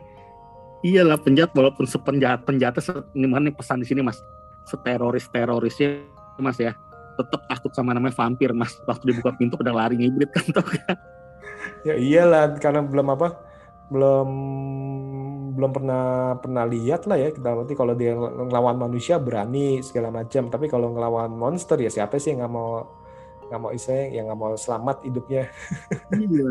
[0.84, 4.18] iyalah penjahat walaupun sepenjahat penjahatnya se ini pesan di sini mas
[4.68, 6.04] seteroris terorisnya
[6.38, 6.76] mas ya.
[7.18, 8.76] Tetap takut sama namanya vampir mas.
[8.86, 10.96] Waktu dibuka pintu pada lari ngibrit kan tau kan
[11.86, 13.38] Ya iyalah, karena belum apa,
[13.90, 14.28] belum
[15.58, 17.34] belum pernah pernah lihat lah ya.
[17.34, 22.18] Kita nanti kalau dia ngelawan manusia berani segala macam, tapi kalau ngelawan monster ya siapa
[22.18, 22.86] sih yang nggak mau
[23.48, 25.42] nggak mau istilahnya yang nggak mau selamat hidupnya.
[26.14, 26.48] iya.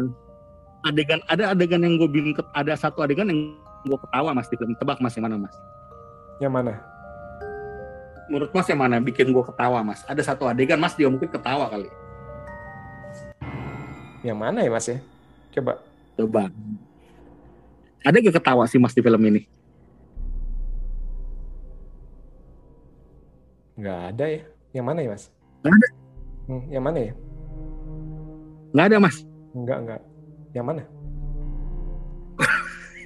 [0.85, 4.73] Adegan ada adegan yang gue ke- ada satu adegan yang gue ketawa mas di film.
[4.77, 5.55] Tebak mas yang mana mas?
[6.41, 6.73] Yang mana?
[8.27, 11.67] Menurut mas yang mana bikin gue ketawa mas ada satu adegan mas dia mungkin ketawa
[11.71, 11.89] kali
[14.25, 14.97] Yang mana ya mas ya?
[15.55, 15.79] Coba.
[16.19, 16.43] coba
[18.03, 19.43] ada gak ketawa sih mas di film ini
[23.77, 24.41] Nggak ada ya.
[24.73, 25.23] Yang mana ya mas?
[25.61, 25.87] Nggak ada.
[26.49, 27.13] Hmm, yang mana ya?
[28.73, 29.17] nggak ada mas
[29.53, 30.01] Enggak enggak.
[30.53, 30.83] Yang mana?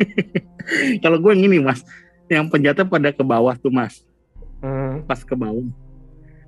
[1.03, 1.84] kalau gue yang ini mas
[2.31, 4.03] yang penjatnya pada ke bawah tuh mas
[5.03, 5.67] Pas ke bawah.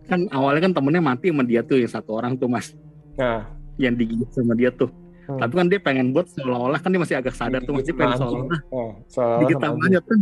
[0.07, 2.75] Kan awalnya kan temennya mati sama dia tuh yang satu orang tuh mas.
[3.17, 4.89] Nah, yang digigit sama dia tuh.
[5.23, 5.39] Hmm.
[5.39, 8.59] tapi kan dia pengen buat seolah-olah kan dia masih agak sadar tuh masih pengen seolah-olah.
[8.75, 9.91] Oh, seolah-olah digigit sama anjing.
[9.95, 10.17] dia tuh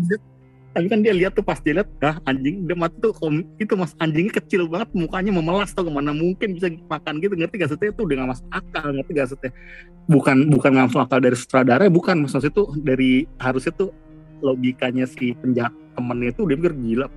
[0.72, 3.74] tapi kan dia lihat tuh pas dia lihat ah anjing dia mati tuh kom, itu
[3.76, 7.34] mas anjingnya kecil banget mukanya memelas tuh ke mana mungkin bisa makan gitu.
[7.36, 9.52] Ngerti gak sih itu udah gak masuk akal ngerti gak sih
[10.08, 12.16] bukan bukan masuk akal dari sutradara bukan.
[12.24, 13.90] Maksudnya tuh dari harusnya tuh
[14.40, 17.08] logikanya si penjahat temennya itu dia pikir gila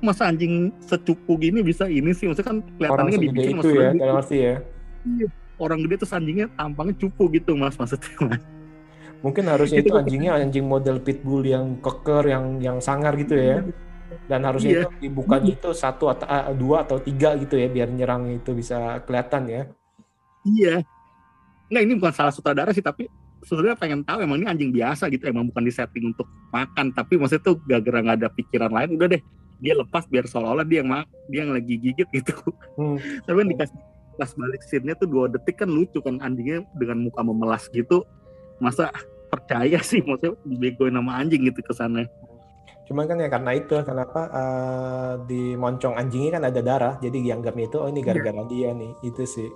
[0.00, 4.00] masa anjing secupu gini bisa ini sih maksudnya kan kelihatannya dibikin itu maksudnya ya, gitu.
[4.02, 4.56] dalam arti ya.
[5.00, 5.26] Iya.
[5.60, 8.42] orang gede terus anjingnya tampangnya cupu gitu mas maksudnya mas
[9.20, 13.60] Mungkin harusnya Itu itu anjingnya anjing model pitbull yang keker, yang yang sangar gitu ya.
[14.24, 14.82] Dan harusnya Iya.
[14.88, 16.24] itu dibukanya itu satu atau
[16.56, 19.62] dua atau tiga gitu ya, biar nyerang itu bisa kelihatan ya.
[20.40, 20.80] iya
[21.70, 23.06] nggak ini bukan salah sutradara sih tapi
[23.46, 27.14] sebenarnya pengen tahu emang ini anjing biasa gitu emang bukan di setting untuk makan tapi
[27.16, 29.22] maksudnya tuh gak gara nggak ada pikiran lain udah deh
[29.60, 30.90] dia lepas biar seolah-olah dia yang
[31.26, 32.34] dia yang lagi gigit gitu
[32.74, 32.96] Hmm.
[33.24, 33.78] tapi kan dikasih
[34.16, 38.04] pas balik scene-nya tuh dua detik kan lucu kan anjingnya dengan muka memelas gitu
[38.58, 38.92] masa
[39.28, 42.08] percaya sih maksudnya dibegoin sama anjing gitu kesannya
[42.84, 47.70] Cuman kan ya karena itu, kenapa eh, di moncong anjingnya kan ada darah, jadi dianggapnya
[47.70, 49.46] itu oh ini gara-gara dia nih, itu sih.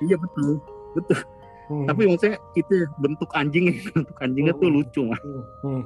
[0.00, 0.62] iya betul
[0.94, 1.18] betul
[1.64, 1.88] Hmm.
[1.88, 4.76] tapi maksudnya itu bentuk anjingnya bentuk anjingnya tuh Hmm.
[4.76, 5.42] lucu mas Hmm.
[5.64, 5.82] Hmm.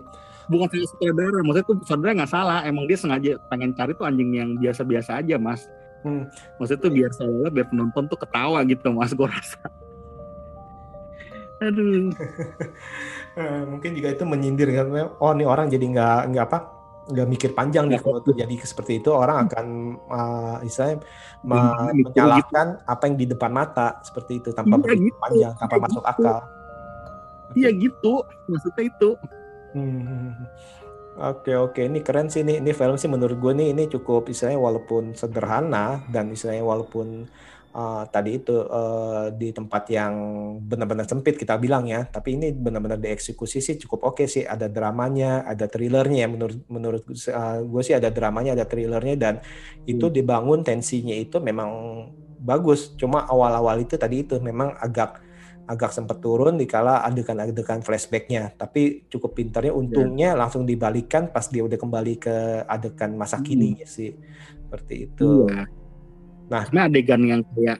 [0.48, 2.58] Bukan salah sutradara maksudnya tuh sutradara nggak salah.
[2.64, 5.68] Emang dia sengaja pengen cari tuh anjing yang biasa-biasa aja mas.
[5.98, 6.30] Hmm.
[6.62, 9.61] maksudnya tuh biar seolah biar penonton tuh ketawa gitu mas gue rasa.
[11.61, 12.11] Aduh.
[13.38, 14.90] Eh, mungkin juga itu menyindir kan,
[15.22, 16.58] oh nih orang jadi nggak nggak apa
[17.06, 19.14] nggak mikir panjang nih Nggak kalau terjadi seperti itu.
[19.14, 19.66] Orang akan
[20.11, 21.06] uh, istilahnya
[21.46, 22.08] me- mikir gitu.
[22.18, 25.18] menyalahkan apa yang di depan mata seperti itu tanpa Iya, berpikir gitu.
[25.22, 26.11] panjang tanpa Iya, masuk gitu.
[26.18, 26.38] akal.
[27.54, 28.12] iya gitu.
[28.50, 29.08] Maksudnya itu
[29.79, 30.35] Hmm.
[31.19, 31.83] Oke oke.
[31.83, 36.07] Ini keren sih ini ini film sih menurut gue nih ini cukup istilahnya walaupun sederhana
[36.14, 37.27] dan istilahnya walaupun
[37.75, 40.14] uh, tadi itu uh, di tempat yang
[40.62, 44.47] benar-benar sempit kita bilang ya tapi ini benar-benar dieksekusi sih cukup oke sih.
[44.47, 46.29] Ada dramanya ada thrillernya ya.
[46.31, 49.35] Menurut menurut uh, gue sih ada dramanya ada thrillernya dan
[49.91, 51.71] itu dibangun tensinya itu memang
[52.38, 52.95] bagus.
[52.95, 55.28] Cuma awal-awal itu tadi itu memang agak
[55.68, 61.76] agak sempat turun dikala adegan-adegan flashbacknya tapi cukup pintarnya untungnya langsung dibalikan pas dia udah
[61.76, 63.44] kembali ke adegan masa Hmm.
[63.44, 64.16] kini sih
[64.64, 65.68] seperti itu Iya.
[66.48, 66.64] Nah.
[66.64, 67.78] Karena adegan yang kayak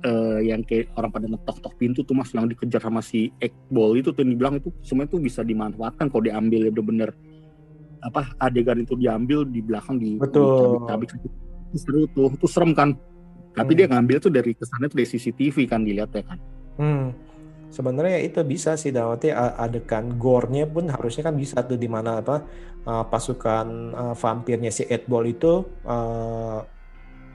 [0.00, 4.10] eh, yang kayak orang pada ngetok-tok pintu tuh mas yang dikejar sama si Ekbol itu
[4.10, 7.10] tuh yang dibilang itu semua itu bisa dimanfaatkan kalau diambil ya bener-bener
[8.00, 10.80] apa adegan itu diambil di belakang di Betul.
[10.88, 11.08] dicabik-cabik.
[11.20, 11.28] itu
[11.76, 12.96] seru tuh itu serem kan
[13.52, 13.78] tapi Hmm.
[13.78, 16.38] dia ngambil tuh dari kesannya tuh dari CCTV kan dilihat ya kan
[16.78, 17.12] Hmm.
[17.70, 22.42] Sebenarnya itu bisa sih a- adegan gore-nya pun harusnya kan bisa tuh di mana apa
[22.86, 25.46] uh, pasukan uh, vampirnya si Ed Ball itu
[25.86, 26.58] uh,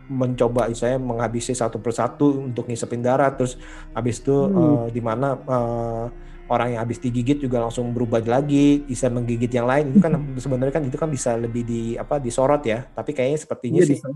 [0.05, 3.57] mencoba saya menghabisi satu persatu untuk ngisepin darah terus
[3.97, 4.51] habis itu Hmm.
[4.53, 6.05] uh, di mana uh,
[6.53, 10.73] orang yang habis digigit juga langsung berubah lagi bisa menggigit yang lain itu kan sebenarnya
[10.77, 14.07] kan itu kan bisa lebih di apa disorot ya tapi kayaknya sepertinya Iya, sih bisa.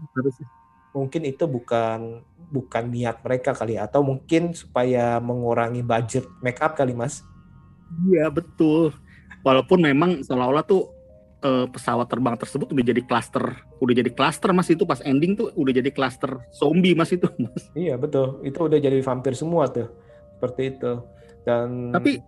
[0.89, 3.85] Mungkin itu bukan bukan niat mereka kali ya.
[3.85, 7.21] atau mungkin supaya mengurangi budget make up kali mas
[8.05, 8.93] Iya betul.
[9.41, 10.93] Walaupun memang seolah-olah tuh
[11.41, 13.41] eh, pesawat terbang tersebut udah jadi klaster,
[13.81, 17.65] udah jadi klaster mas itu pas ending tuh udah jadi klaster zombie mas itu mas.
[17.73, 19.89] iya betul itu udah jadi vampir semua tuh
[20.37, 20.91] seperti itu
[21.41, 22.21] dan Tapi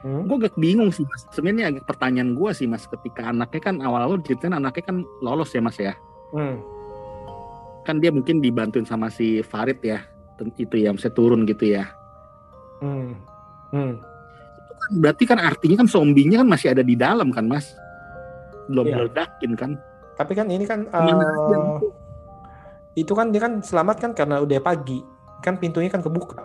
[0.00, 0.24] Hmm?
[0.24, 1.28] gue agak bingung sih mas.
[1.28, 5.60] Sebenarnya agak pertanyaan gue sih mas, ketika anaknya kan awal-awal ceritanya anaknya kan lolos ya
[5.60, 5.92] mas ya.
[6.32, 6.56] Hmm.
[7.86, 10.04] Kan dia mungkin dibantuin sama si Farid ya,
[10.56, 11.88] itu ya, misalnya turun gitu ya.
[12.80, 13.16] Hmm.
[13.72, 14.00] Hmm.
[14.80, 17.72] Kan Berarti kan artinya kan zombinya kan masih ada di dalam kan mas,
[18.68, 18.96] belum Iya.
[18.96, 19.72] meledakin kan?
[20.14, 21.58] tapi kan ini kan Ke mana aja?
[22.92, 25.00] itu kan dia kan selamat kan karena udah pagi
[25.40, 26.44] kan pintunya kan kebuka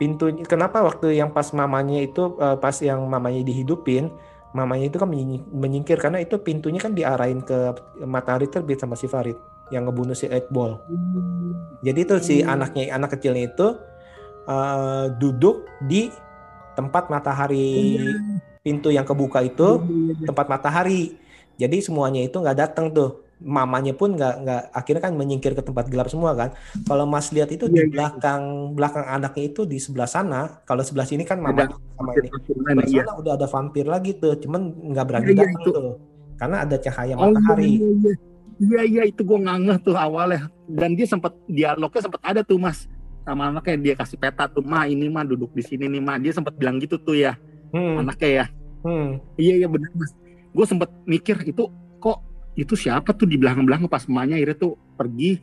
[0.00, 4.08] pintu kenapa waktu yang pas mamanya itu eh, pas yang mamanya dihidupin
[4.54, 7.74] mamanya itu kan menyi- menyingkir karena itu pintunya kan diarahin ke
[8.06, 9.34] matahari terbit sama si Farid
[9.74, 10.78] yang ngebunuh si Ekbol
[11.82, 12.54] jadi itu si Hmm.
[12.54, 13.66] anaknya anak kecilnya itu
[14.46, 16.08] eh, duduk di
[16.76, 17.98] tempat matahari
[18.60, 19.80] pintu yang kebuka itu
[20.24, 21.16] tempat matahari.
[21.54, 23.23] Jadi semuanya itu nggak datang tuh.
[23.42, 26.54] Mamanya pun nggak nggak akhirnya kan menyingkir ke tempat gelap semua kan.
[26.84, 27.86] Kalau Mas lihat itu Iya, di iya.
[27.90, 28.42] belakang
[28.72, 30.62] belakang anaknya itu di sebelah sana.
[30.62, 32.28] Kalau sebelah sini kan mamanya sama ini.
[32.44, 33.02] Sebelah Iya.
[33.02, 34.38] sana udah ada vampir lagi tuh.
[34.38, 34.60] Cuman
[34.92, 35.70] nggak berani Iya, iya, datang itu.
[35.72, 35.94] tuh.
[36.34, 37.66] Karena ada cahaya Oh, matahari.
[37.66, 38.12] Iya, iya,
[38.58, 40.46] iya, iya, itu gue ngangeh tuh awalnya.
[40.64, 42.86] Dan dia sempat dialognya sempat ada tuh mas
[43.20, 46.28] sama anaknya dia kasih peta tuh ma ini mah duduk di sini nih ma dia
[46.28, 47.32] sempat bilang gitu tuh ya
[47.72, 48.44] Hmm, anaknya ya
[48.84, 49.08] hmm.
[49.34, 50.12] iya iya benar mas
[50.52, 51.72] gue sempat mikir itu
[52.54, 55.42] itu siapa tuh di belakang belakang pas emaknya akhirnya tuh pergi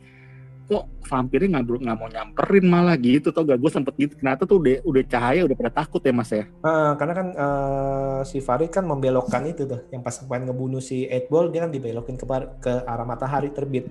[0.62, 2.96] kok vampirnya nggak nggak mau nyamperin malah?
[2.96, 6.12] Gitu tau gak gue sempet gitu ternyata tuh udah udah cahaya udah pada takut ya
[6.16, 6.48] mas ya?
[6.64, 11.04] Ah, karena kan eh, si Farid kan membelokkan itu tuh, yang pas pengen ngebunuh si
[11.04, 12.24] Eight Ball dia kan dibelokin ke,
[12.62, 13.90] ke arah matahari terbit.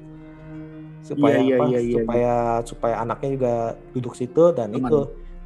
[1.02, 1.66] Supaya Iya, iya, apa?
[1.70, 2.34] iya, iya, supaya
[2.66, 3.54] supaya anaknya juga
[3.92, 4.82] duduk situ dan Aman.
[4.86, 5.00] itu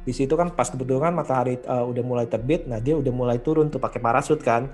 [0.06, 3.68] di situ kan pas kebetulan matahari uh, udah mulai terbit nah dia udah mulai turun
[3.68, 4.70] tuh pakai parasut kan.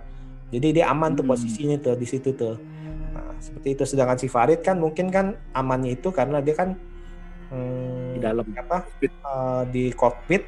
[0.52, 1.32] Jadi dia aman tuh Hmm.
[1.32, 2.60] posisinya tuh di situ tuh
[3.42, 3.82] seperti itu.
[3.82, 6.78] Sedangkan si Farid kan mungkin kan amannya itu karena dia kan
[7.50, 8.46] hmm, di dalam.
[8.54, 8.86] apa
[9.26, 10.46] uh, di kokpit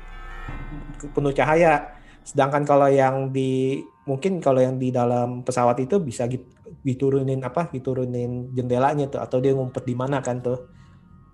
[1.10, 1.98] penuh cahaya.
[2.22, 6.46] Sedangkan kalau yang di mungkin kalau yang di dalam pesawat itu bisa gitu
[6.84, 9.20] diturunin apa diturunin jendelanya tuh.
[9.20, 10.70] Atau dia ngumpet di mana kan tuh.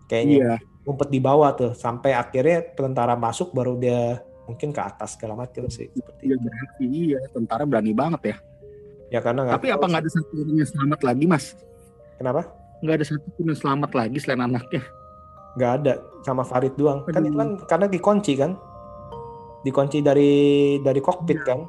[0.09, 0.55] Kayaknya iya.
[0.88, 1.73] ngumpet di bawah tuh.
[1.77, 6.49] Sampai akhirnya tentara masuk baru dia mungkin ke atas segala macam sih seperti iya itu.
[6.90, 8.37] iya tentara berani banget ya
[9.11, 11.44] ya karena nggak tapi apa nggak ada satu orang yang selamat lagi mas?
[12.16, 12.40] Kenapa?
[12.81, 14.83] Nggak ada satu pun yang selamat lagi selain anaknya.
[15.59, 15.92] Nggak ada
[16.23, 17.03] sama Farid doang.
[17.05, 17.38] Kan itu Aduh.
[17.38, 18.55] kan karena dikunci kan?
[19.61, 20.33] Dikunci dari
[20.81, 21.66] dari kokpit kan?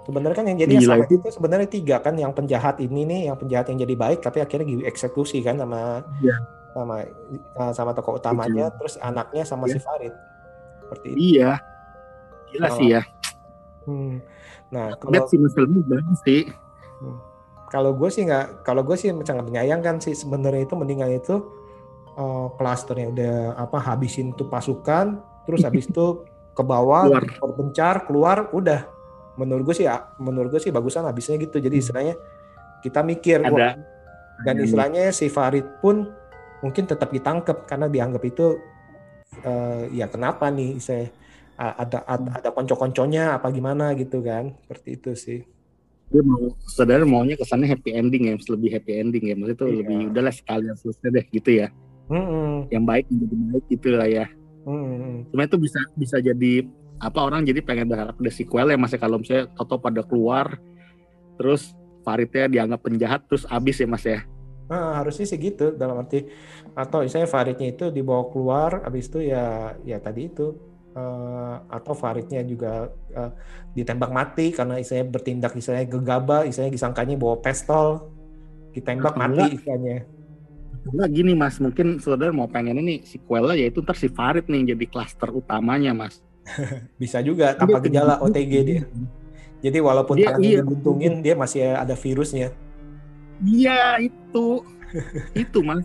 [0.00, 2.14] Sebenarnya kan yang jadi yang Gila selamat itu sebenarnya tiga kan?
[2.14, 5.56] Yang penjahat ini nih yang penjahat yang jadi baik tapi akhirnya dieksekusi kan?
[5.56, 6.36] Sama Iya.
[6.70, 7.02] sama
[7.58, 9.74] uh, sama tokoh utamanya terus anaknya sama Iya.
[9.74, 10.14] si Farid.
[10.82, 11.18] Seperti itu.
[11.34, 11.50] Iya.
[12.50, 12.76] Gila Oh.
[12.78, 13.02] sih ya.
[13.86, 14.14] Hmm.
[14.70, 16.42] Nah kalau filmnya bagus sih.
[17.70, 21.38] Kalau gue sih nggak kalau gue sih sangat menyayangkan sih sebenarnya itu mendingan itu
[22.18, 27.24] eh, klasternya udah apa habisin tuh pasukan terus habis itu ke bawah Keluar.
[27.38, 28.82] berpencar keluar udah.
[29.38, 31.62] Menurut gue sih ya, menurut gue sih bagusan habisnya gitu.
[31.62, 32.14] Jadi istilahnya
[32.82, 33.70] kita mikir wah, ada.
[34.44, 34.64] dan Hmm.
[34.66, 36.10] istilahnya si Farid pun
[36.60, 38.60] mungkin tetap ditangkap karena dianggap itu
[39.40, 41.08] eh, ya kenapa nih saya
[41.60, 44.56] ada ada, ada konco-konconya apa gimana gitu kan.
[44.64, 45.40] Seperti itu sih.
[46.10, 49.34] Dia mau saudara maunya kesannya happy ending ya lebih happy ending ya.
[49.36, 49.76] Maksudnya tuh Iya.
[49.84, 51.68] lebih udahlah sekalian selesai deh gitu ya.
[52.10, 54.26] Hmm, yang baik menjadi baik gitu lah ya.
[54.66, 55.16] Hmm, hmm.
[55.32, 56.68] cuma itu bisa bisa jadi
[57.00, 58.76] apa orang jadi pengen berharap ada sequel ya.
[58.80, 60.58] Mas ya kalau misalnya Toto pada keluar
[61.36, 64.24] terus Faridnya dianggap penjahat terus abis ya mas ya?
[64.72, 65.76] Nah, harusnya sih gitu.
[65.76, 66.24] Dalam arti
[66.72, 72.42] atau misalnya Faridnya itu dibawa keluar habis itu ya ya tadi itu eh, atau Faridnya
[72.42, 73.30] juga eh,
[73.74, 78.10] ditembak mati karena istilahnya bertindak istilahnya gegabah istilahnya disangkanya bawa pistol
[78.74, 79.96] ditembak Atau mati enggak, istilahnya.
[80.80, 81.56] Enggak gini mas.
[81.58, 86.22] Mungkin saudara mau pengen ini sequelnya yaitu ntar si Farid nih jadi klaster utamanya mas.
[87.02, 88.82] Bisa juga tanpa gejala OTG dia.
[89.60, 90.60] Jadi walaupun Dia- tangannya iya.
[90.64, 92.48] dibuntungin dia masih ada virusnya.
[93.44, 94.64] Iya itu.
[95.44, 95.84] Itu mas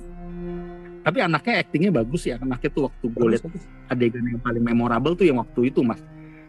[1.06, 3.46] tapi anaknya aktingnya bagus ya anaknya tuh waktu gue lihat
[3.88, 6.02] adegan yang paling memorable tuh yang waktu itu mas.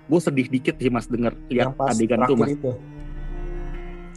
[0.09, 2.51] Gue sedih dikit sih mas denger lihat yang adegan tuh mas.
[2.51, 2.73] itu.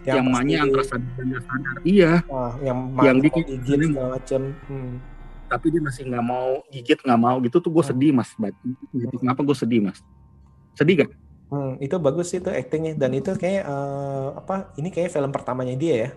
[0.08, 1.12] Yang, mainnya di- antara sadar
[1.44, 1.76] sadar.
[1.84, 2.12] Iya.
[2.32, 4.94] Ah, yang yang yang dikit- gigit segala macam hmm.
[5.50, 7.92] tapi dia masih nggak mau gigit nggak mau gitu tuh gue Hmm.
[7.92, 8.30] sedih mas.
[8.96, 10.00] Gitu kenapa gue sedih mas?
[10.74, 11.12] Sedih gak?
[11.52, 12.96] Hmm, itu bagus sih itu actingnya.
[12.96, 16.10] Dan itu kayak eh, apa ini kayak film pertamanya dia ya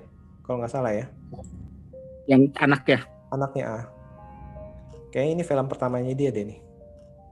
[0.46, 1.10] kalau nggak salah ya.
[2.30, 2.98] Yang anaknya?
[3.32, 3.82] Anaknya ah
[5.12, 6.60] kayaknya ini film pertamanya dia deh nih.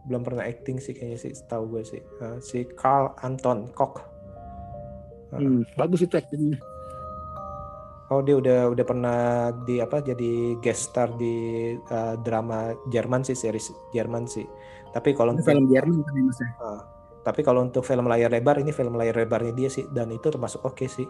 [0.06, 2.00] Belum pernah acting sih kayaknya sih tahu gue sih.
[2.00, 4.04] Eh, si Carl Anton Koch.
[5.32, 6.58] Hmm, bagus itu aktingnya
[8.10, 9.18] oh dia udah udah pernah
[9.64, 14.44] di apa jadi guest star di eh, drama Jerman sih series Jerman sih.
[14.90, 16.14] Tapi kalau untuk film Jerman kan
[16.58, 16.80] Ah,
[17.22, 20.66] tapi kalau untuk film layar lebar ini film layar lebarnya dia sih dan itu termasuk
[20.66, 21.06] oke sih.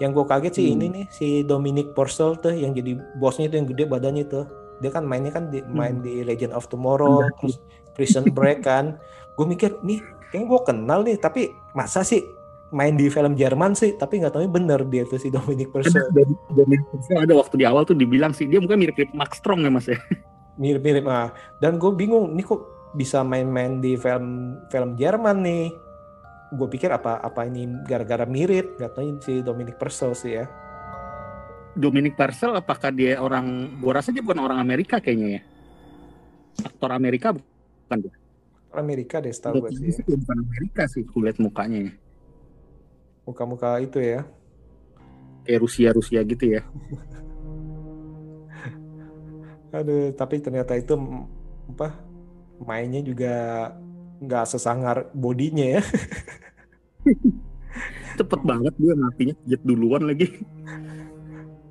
[0.00, 0.74] Yang gue kaget sih Hmm.
[0.80, 4.46] ini nih si Dominic Purcell tuh yang jadi bosnya itu yang gede badannya tuh.
[4.78, 7.38] Dia kan mainnya kan di, main di Legend of Tomorrow, Pendaki.
[7.38, 7.56] terus
[7.94, 8.98] Prison Break kan.
[9.34, 12.22] Gue mikir nih kayaknya gue kenal nih tapi masa sih
[12.70, 13.98] main di film Jerman sih?
[13.98, 16.06] Tapi nggak tahu bener dia tuh si Dominic Purcell
[17.18, 19.98] ada waktu di awal tuh dibilang sih dia mungkin mirip-mirip Max Strong ya mas ya?
[20.60, 21.30] Mirip-mirip ah.
[21.62, 25.70] Dan gue bingung nih kok bisa main-main di film film Jerman nih?
[26.54, 28.78] Gue pikir apa apa ini gara-gara mirip?
[28.78, 30.67] Nggak tahu si Dominic Purcell sih ya
[31.76, 35.42] Dominic Purcell apakah dia orang gua rasa dia bukan orang Amerika kayaknya ya?
[36.64, 38.14] Aktor Amerika bukan dia?
[38.68, 41.88] Amerika deh setahu gue sih Dia bukan Amerika sih kulihat mukanya.
[41.88, 41.92] Ya
[43.28, 44.24] muka-muka itu ya.
[45.44, 46.64] Kayak Rusia Rusia gitu ya.
[49.76, 50.96] Aduh tapi ternyata itu
[51.76, 51.92] apa
[52.64, 53.68] mainnya juga
[54.24, 55.82] nggak sesangar bodinya ya.
[58.18, 60.26] Cepet banget dia matinya jet duluan lagi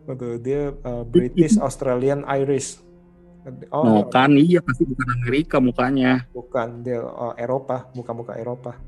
[0.08, 2.80] Betul, dia uh, British Australian Irish.
[3.72, 6.24] Oh oh kan iya pasti bukan Amerika mukanya.
[6.32, 8.80] Bukan dia uh, Eropa muka-muka Eropa.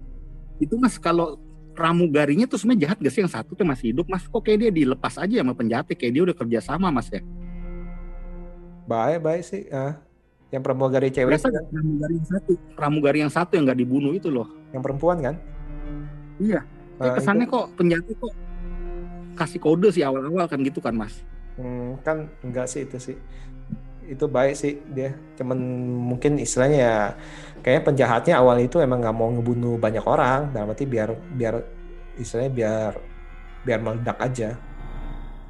[0.59, 1.39] Itu mas kalau
[1.75, 3.21] pramugarinya tuh sebenarnya jahat gak sih?
[3.23, 4.27] Yang satu tuh masih hidup mas.
[4.27, 7.23] Kok kayak dia dilepas aja sama penjahatnya kayak dia udah kerja sama mas ya?
[8.87, 9.99] Baik baik sih ah.
[10.49, 14.47] Yang pramugari cewek kan, pramugari yang satu pramugari yang satu yang nggak dibunuh itu loh.
[14.75, 15.35] Yang perempuan kan?
[16.41, 16.63] Iya.
[16.99, 18.33] Nah, kesannya itu- kok penjahatnya kok
[19.39, 21.23] kasih kode sih awal-awal kan gitu kan mas.
[21.55, 23.17] Hmm, kan enggak sih itu sih.
[24.03, 25.13] itu baik sih dia.
[25.37, 25.53] Cuman
[26.01, 26.95] mungkin istilahnya ya
[27.61, 30.49] kayak penjahatnya awal itu emang nggak mau ngebunuh banyak orang.
[30.49, 31.61] Dalam arti biar biar
[32.15, 32.91] istilahnya biar
[33.61, 34.57] biar meledak aja.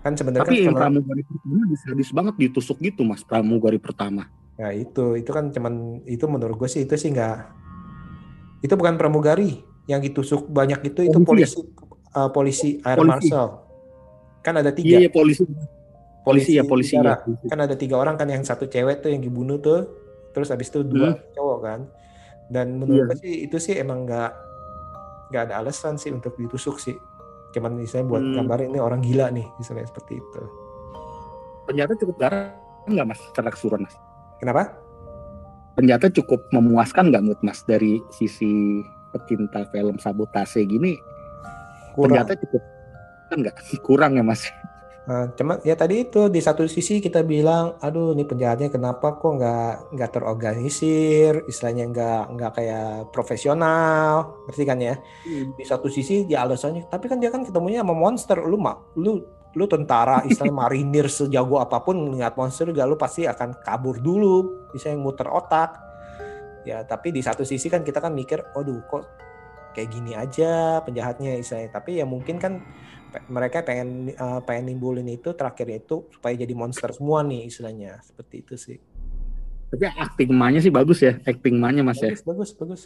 [0.04, 4.28] Kan sebenarnya Tapi yang kan kalau- pramugari pertama sadis banget ditusuk gitu mas pramugari pertama.
[4.54, 5.16] ya itu.
[5.16, 7.38] Itu kan cuman itu menurut gue sih itu sih nggak
[8.60, 11.08] itu bukan pramugari yang ditusuk banyak itu.
[11.08, 11.60] Itu Polisi polisi
[12.12, 13.32] eh, polisi air Polisi.
[13.32, 13.48] marshal
[14.40, 15.44] kan ada tiga Iya iya polisi.
[16.20, 17.02] Polisi ya polisi ya.
[17.02, 17.16] udara.
[17.48, 19.88] kan ada tiga orang kan yang satu cewek tuh yang dibunuh tuh
[20.30, 21.80] terus habis itu dua cowok kan
[22.48, 23.06] dan menurut Iya.
[23.08, 24.32] gue sih itu sih emang nggak
[25.30, 26.94] nggak ada alasan sih untuk ditusuk sih
[27.50, 28.36] cuman misalnya buat Hmm.
[28.36, 30.42] gambarin ini orang gila nih misalnya seperti itu
[31.64, 32.54] Penjata cukup garang
[32.86, 33.96] nggak mas secara keseluruhan mas?
[34.38, 34.64] kenapa
[35.72, 40.94] Penjata cukup memuaskan nggak menurut mas dari sisi pecinta film sabotase gini?
[41.92, 42.62] kurang Penjata cukup
[43.36, 43.58] nggak
[43.88, 44.50] kurang ya mas?
[45.10, 49.42] Nah, cuma ya tadi itu di satu sisi kita bilang, aduh ini penjahatnya kenapa kok
[49.42, 55.02] nggak nggak terorganisir, istilahnya nggak nggak kayak profesional, ngerti kan ya?
[55.58, 59.26] Di satu sisi dia alasannya, tapi kan dia kan ketemunya sama monster, lu mak, lu
[59.58, 64.70] lu tentara, istilahnya marinir sejago apa pun ngeliat monster juga lu pasti akan kabur dulu,
[64.70, 65.74] bisa yang muter otak.
[66.70, 69.10] Ya tapi di satu sisi kan kita kan mikir, aduh kok
[69.74, 72.62] kayak gini aja penjahatnya istilahnya, tapi ya mungkin kan
[73.30, 78.36] mereka pengen eh, pengen nimbulin itu terakhir itu supaya jadi monster semua nih istilahnya seperti
[78.46, 78.78] itu sih
[79.70, 82.10] Tapi acting emaknya sih bagus ya, acting emaknya mas ya.
[82.10, 82.82] bagus bagus bagus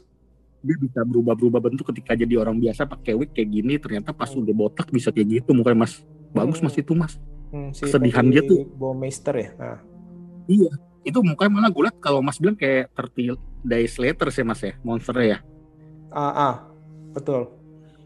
[0.64, 4.56] Dia bisa berubah-berubah bentuk ketika jadi orang biasa pakai wig kayak gini, ternyata pas udah
[4.56, 6.00] botak bisa kayak gitu mukanya mas.
[6.32, 6.68] Bagus Hmm.
[6.68, 7.14] mas itu mas.
[7.52, 8.64] Hmm, si Kesedihan dia tuh.
[8.80, 9.80] Baumeister ya nah,
[11.04, 14.72] Itu mukanya malah gue liat kalau mas bilang kayak 30 days later sih mas ya,
[14.84, 15.40] monsternya ya.
[16.16, 16.56] ah, ah
[17.16, 17.63] betul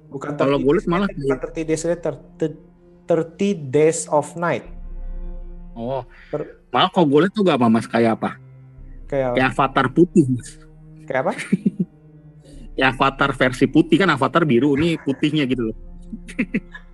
[0.08, 2.60] bukan Kalau 30 gue malah bukan 30 days later Th-
[3.06, 4.64] 30 days of night
[5.74, 8.36] Oh, Per- malah kalau gue liat tuh gak apa mas kayak apa?
[9.06, 10.50] kayak Kayak avatar putih mas.
[11.06, 11.34] kayak apa
[12.80, 15.78] Ya avatar versi putih kan avatar biru ini putihnya gitu loh.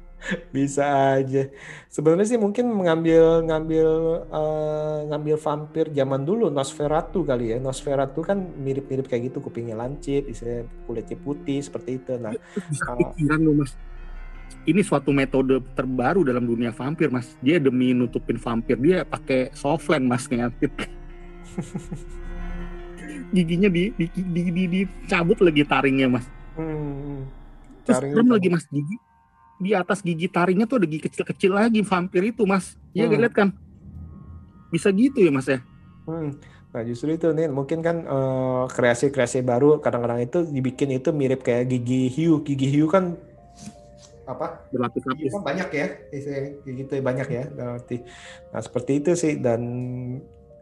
[0.56, 0.86] bisa
[1.20, 1.52] aja
[1.90, 3.88] sebenarnya sih mungkin mengambil ngambil
[4.32, 10.26] eh, ngambil vampir zaman dulu Nosferatu kali ya Nosferatu kan mirip-mirip kayak gitu kupingnya lancip
[10.26, 12.32] isinya kulitnya putih seperti itu nah
[12.68, 12.96] Bisa Ah.
[12.96, 13.76] pikiran loh mas.
[14.64, 17.36] Ini suatu metode terbaru dalam dunia vampir mas.
[17.40, 20.72] Dia demi nutupin vampir dia pakai softland mas ngeliatin.
[23.36, 26.26] Giginya di, di, di, di, dicabut lagi taringnya mas.
[26.56, 27.18] hmm,
[27.84, 28.30] Terus Taringnya serem dicabut.
[28.30, 28.98] lagi mas gigi
[29.62, 32.74] di atas gigi taringnya tuh ada gigi kecil-kecil lagi vampir itu mas.
[32.94, 33.22] Iya Hmm.
[33.22, 33.50] lihat kan?
[34.74, 35.62] Bisa gitu ya mas ya?
[36.10, 36.36] Hmm.
[36.74, 41.70] Nah justru itu nih mungkin kan eh, kreasi-kreasi baru kadang-kadang itu dibikin itu mirip kayak
[41.70, 42.42] gigi hiu.
[42.42, 43.14] Gigi hiu kan
[44.24, 44.64] apa?
[44.72, 45.36] Berlapis-lapis.
[45.36, 45.88] kan banyak ya,
[46.64, 47.44] gitu banyak ya.
[47.52, 48.02] dalam arti.
[48.56, 49.62] Nah seperti itu sih dan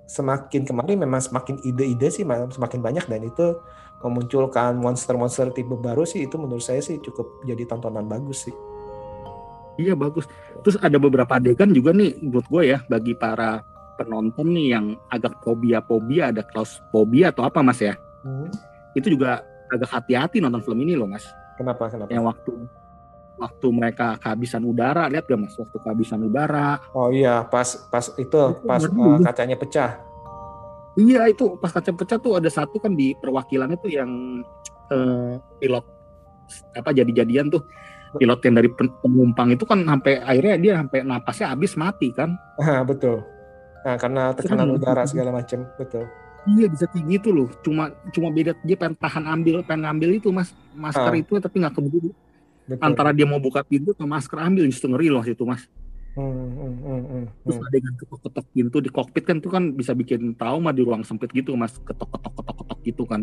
[0.10, 3.56] semakin kemarin memang semakin ide-ide sih semakin banyak dan itu
[4.04, 8.56] memunculkan monster-monster tipe baru sih itu menurut saya sih cukup jadi tontonan bagus sih.
[9.82, 10.30] Iya bagus.
[10.62, 13.66] Terus ada beberapa adegan juga nih menurut gue ya bagi para
[13.98, 17.98] penonton nih yang agak fobia-fobia, ada klausfobia atau apa mas ya?
[18.22, 18.50] Hmm.
[18.94, 19.42] Itu juga
[19.74, 21.26] agak hati-hati nonton film ini loh mas.
[21.58, 21.90] Kenapa?
[21.90, 22.10] Kenapa?
[22.10, 22.54] Yang waktu
[23.42, 25.54] waktu mereka kehabisan udara, lihat gak mas?
[25.58, 26.78] Waktu kehabisan udara.
[26.94, 29.18] Oh iya pas pas itu pas ngeri.
[29.18, 29.92] eh, kacanya pecah.
[31.00, 34.12] Iya itu pas kaca pecah tuh ada satu kan di perwakilannya tuh yang
[34.92, 35.86] eh, pilot
[36.76, 37.64] apa jadi-jadian tuh
[38.14, 42.36] pilot yang dari pen- penumpang itu kan sampai akhirnya dia sampai napasnya habis mati kan.
[42.58, 43.24] Ah, betul.
[43.82, 44.78] Nah, karena tekanan Serem.
[44.78, 46.06] udara segala macam, betul.
[46.44, 47.48] Iya bisa kayak gitu loh.
[47.62, 51.18] Cuma cuma beda dia pengen tahan ambil, pengen ngambil itu mas masker Ah.
[51.18, 52.10] itu tapi nggak keburu.
[52.78, 55.66] Antara dia mau buka pintu atau masker ambil justru ngeri loh itu mas.
[56.12, 56.28] Hmm,
[56.60, 57.68] hmm, hmm, hmm, Terus hmm.
[57.72, 61.56] adegan ketok-ketok pintu di kokpit kan itu kan bisa bikin trauma di ruang sempit gitu
[61.56, 61.74] mas.
[61.88, 63.22] Ketok-ketok ketok-ketok gitu kan.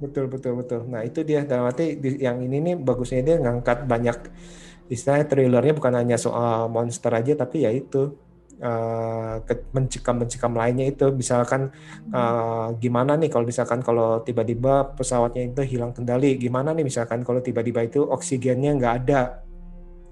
[0.00, 0.80] betul, betul, betul.
[0.92, 4.16] Nah, itu dia dalam arti di- yang ini nih bagusnya dia ngangkat banyak
[4.94, 7.96] istilahnya trailernya bukan hanya soal monster aja tapi ya itu
[8.60, 11.62] eh, ke- mencekam-mencekam lainnya itu misalkan
[12.16, 17.40] eh, gimana nih kalau misalkan kalau tiba-tiba pesawatnya itu hilang kendali gimana nih misalkan kalau
[17.46, 19.16] tiba-tiba itu oksigennya nggak ada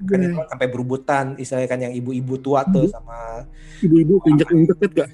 [0.06, 3.42] kan itu kan sampai berebutan istilahnya kan yang ibu-ibu tua tuh sama
[3.82, 5.10] Ibu-ibu keinjak-injak liat gak?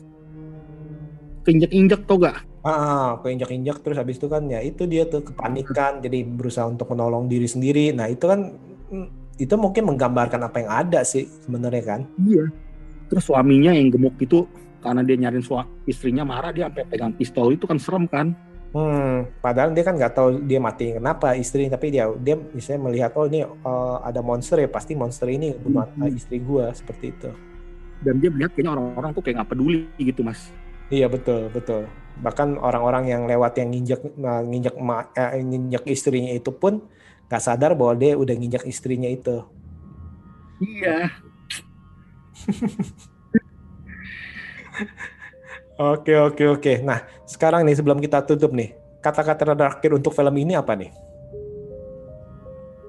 [1.45, 2.37] Keinjak-injak tau gak?
[2.65, 7.29] ah keinjak-injak terus habis itu kan ya itu dia tuh kepanikan jadi berusaha untuk menolong
[7.29, 8.57] diri sendiri nah itu kan
[8.89, 12.49] mm, itu mungkin menggambarkan apa yang ada sih sebenarnya kan Iya.
[13.05, 14.49] Terus suaminya yang gemuk itu
[14.81, 18.33] karena dia nyariin sua- istrinya marah dia sampai pegang pistol itu kan serem kan?
[18.75, 23.11] Hmm padahal dia kan nggak tahu dia mati kenapa istri tapi dia dia misalnya melihat
[23.19, 26.11] oh ini eh, ada monster ya pasti monster ini bunuh Hmm.
[26.19, 27.31] istri gua seperti itu
[28.05, 30.41] Dan dia melihat kayaknya orang-orang tuh kayak nggak peduli gitu mas.
[30.93, 31.89] Iya betul betul.
[32.25, 36.85] Bahkan orang-orang yang lewat yang nginjek eh, nginjek ma- eh, nginjek istrinya itu pun
[37.29, 39.41] nggak sadar bahwa dia udah nginjek istrinya itu.
[40.61, 41.09] Iya.
[45.75, 46.73] Oke oke oke.
[46.87, 50.91] Nah sekarang nih sebelum kita tutup nih kata-kata terakhir untuk film ini apa nih?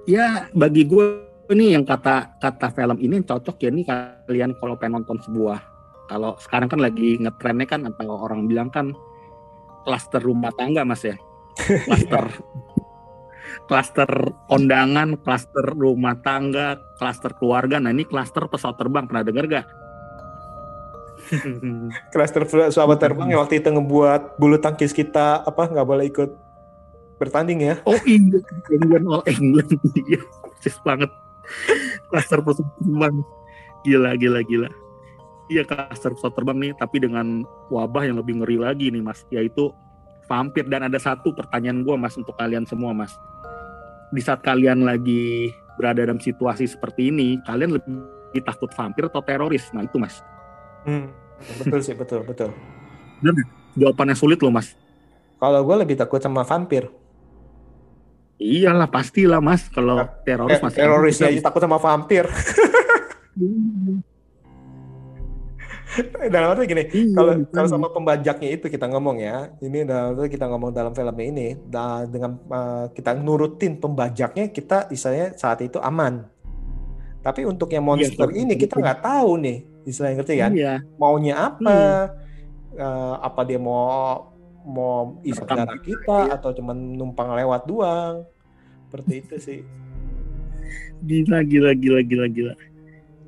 [0.05, 5.01] Ya bagi gue ini yang kata kata film ini cocok ya nih kalian kalau pengen
[5.01, 5.61] nonton sebuah
[6.09, 8.93] kalau sekarang kan lagi ngetrennya kan atau orang bilang kan
[9.86, 11.17] klaster rumah tangga mas ya
[11.86, 12.25] klaster
[13.69, 14.09] klaster
[14.49, 19.65] kondangan klaster rumah tangga klaster keluarga nah ini klaster pesawat terbang pernah dengar gak?
[22.13, 26.32] Cluster sahabat terbang yang waktu itu ngebuat bulu tangkis kita apa nggak boleh ikut
[27.17, 27.76] bertanding ya?
[27.88, 28.39] Oh iya,
[28.71, 29.69] England All England
[30.09, 31.11] iya, persis banget.
[32.11, 33.15] Klaster pesawat terbang,
[33.86, 34.69] gila gila gila.
[35.47, 39.71] Iya klaster pesawat terbang nih, tapi dengan wabah yang lebih ngeri lagi nih mas, yaitu
[40.26, 40.65] vampir.
[40.67, 43.13] Dan ada satu pertanyaan gue mas untuk kalian semua mas.
[44.09, 49.69] Di saat kalian lagi berada dalam situasi seperti ini, kalian lebih takut vampir atau teroris?
[49.71, 50.19] Nah itu mas.
[50.86, 51.09] Hmm,
[51.61, 52.49] betul sih betul betul.
[53.75, 54.77] Jawabannya sulit loh mas.
[55.36, 56.88] Kalau gue lebih takut sama vampir.
[58.39, 59.67] Iyalah pastilah mas.
[59.67, 62.23] Kalau teroris Eh, masih terorisnya aja takut sama vampir.
[66.27, 67.53] dalam arti gini, Iya, kalau makanya.
[67.55, 71.55] kalau sama pembajaknya itu kita ngomong ya, ini dalam arti kita ngomong dalam film ini,
[72.11, 76.27] dengan uh, kita nurutin pembajaknya, kita istilahnya saat itu aman.
[77.23, 80.51] Tapi untuk yang monster Iya, ini kita nggak tahu nih, istilahnya ngerti kan?
[80.51, 80.73] Iya.
[80.97, 81.77] Maunya apa?
[82.75, 88.25] Uh, apa dia mau mau isi darah kita atau cuma numpang lewat doang?
[88.89, 89.61] Seperti itu sih.
[91.05, 92.53] Gila, gila, gila, gila, gila.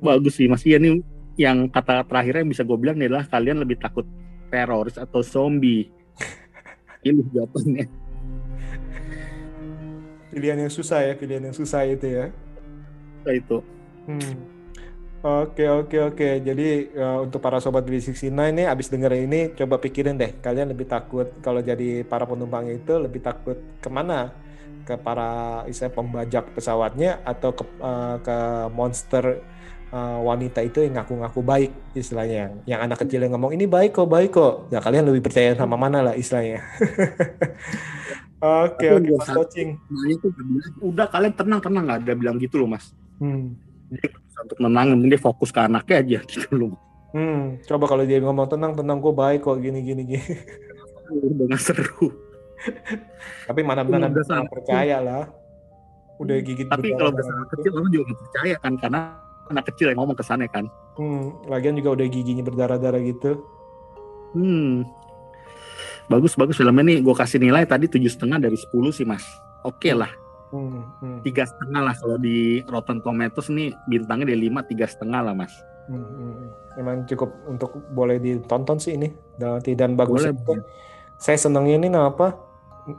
[0.02, 0.66] Bagus sih, Mas.
[0.66, 0.98] Iya nih
[1.38, 4.04] yang kata terakhirnya yang bisa gue bilang adalah kalian lebih takut
[4.50, 5.86] teroris atau zombie.
[7.06, 7.86] Ini jawabannya.
[10.34, 12.26] Pilihan yang susah ya, pilihan yang susah itu ya.
[13.24, 13.58] Nah, itu.
[14.04, 14.57] Hmm.
[15.18, 16.28] Oke oke oke.
[16.46, 20.86] Jadi uh, untuk para sobat B69 nih abis denger ini coba pikirin deh kalian lebih
[20.86, 24.30] takut kalau jadi para penumpang itu lebih takut ke mana?
[24.86, 28.36] Ke para istilah pembajak pesawatnya atau ke, uh, ke
[28.70, 29.42] monster
[29.90, 33.98] uh, wanita itu yang ngaku-ngaku baik istilahnya yang, yang anak kecil yang ngomong ini baik
[33.98, 34.70] kok baik kok.
[34.70, 36.62] Ya kalian lebih percaya sama mana lah istilahnya.
[38.38, 39.74] Oke oke Mas Coaching.
[40.78, 42.94] Udah kalian tenang tenang nggak ada bilang gitu loh mas.
[43.18, 43.58] Hmm.
[44.44, 46.72] Untuk menenangin, dia fokus ke anaknya aja gitu loh.
[47.16, 50.34] Hmm, coba kalau dia ngomong tenang tenang gue baik kok gini gini gini.
[51.48, 52.12] Nggak seru.
[53.48, 54.12] Tapi mana mana
[54.44, 55.24] percaya lah.
[56.20, 57.48] Udah gigit Tapi kalau besar gitu.
[57.56, 59.00] kecil orang juga nggak percaya kan karena
[59.48, 60.68] anak kecil yang ngomong ke sana kan.
[61.00, 63.40] Hmm, lagian juga udah giginya berdarah-darah gitu.
[64.36, 64.84] Hmm.
[66.12, 69.24] Bagus bagus filmnya nih gue kasih nilai tadi tujuh setengah dari 10 sih mas.
[69.64, 74.64] Oke lah Hmm, hmm, tiga setengah lah kalau di Rotten Tomatoes nih bintangnya dari lima
[74.64, 75.52] tiga setengah lah mas.
[75.92, 76.48] hmm, hmm.
[76.80, 79.12] Emang cukup untuk boleh ditonton sih ini.
[79.36, 80.24] Dan dan bagus.
[80.24, 80.54] Boleh, itu.
[81.20, 82.36] Saya senengnya ini kenapa?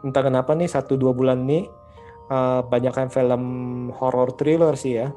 [0.05, 1.65] Entah kenapa nih satu dua bulan nih
[2.29, 3.43] eh, banyak kan film
[3.97, 5.09] horror thriller sih ya.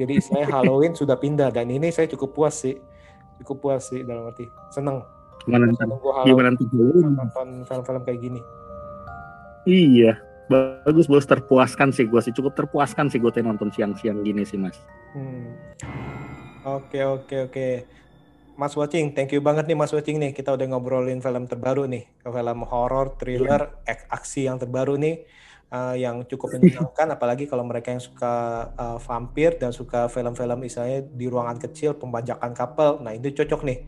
[0.00, 2.80] Jadi saya Halloween sudah pindah dan ini saya cukup puas sih.
[3.44, 5.04] Cukup puas sih dalam arti seneng.
[5.44, 5.68] Gimana
[6.24, 6.64] Gimana nanti?
[6.72, 8.40] nonton film-film kayak gini.
[9.64, 14.60] Iya, bagus bagus terpuaskan sih gue sih cukup terpuaskan sih gue nonton siang-siang gini sih
[14.60, 14.76] mas.
[15.16, 15.56] Hmm.
[16.64, 17.68] Oke oke oke.
[18.54, 20.30] Mas Watching, thank you banget nih Mas Watching nih.
[20.30, 25.26] Kita udah ngobrolin film terbaru nih, film horror, thriller, ak- aksi yang terbaru nih,
[25.74, 27.18] eh, yang cukup menyenangkan.
[27.18, 28.34] apalagi kalau mereka yang suka
[28.78, 33.02] eh, vampir dan suka film-film misalnya di ruangan kecil, pembajakan couple.
[33.02, 33.78] Nah ini cocok nih.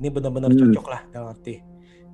[0.00, 0.60] Ini benar-benar Hmm.
[0.64, 1.60] cocok lah dalam arti.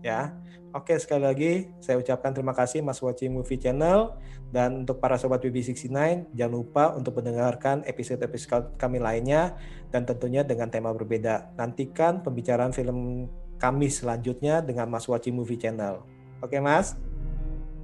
[0.02, 0.34] Ya.
[0.72, 1.52] Oke sekali lagi
[1.84, 4.16] saya ucapkan terima kasih Mas Watching Movie Channel
[4.48, 9.52] dan untuk para sobat BB69 jangan lupa untuk mendengarkan episode-episode kami lainnya
[9.92, 11.52] dan tentunya dengan tema berbeda.
[11.60, 13.28] Nantikan pembicaraan film
[13.60, 16.00] kami selanjutnya dengan Mas Watching Movie Channel.
[16.40, 16.96] Oke Mas,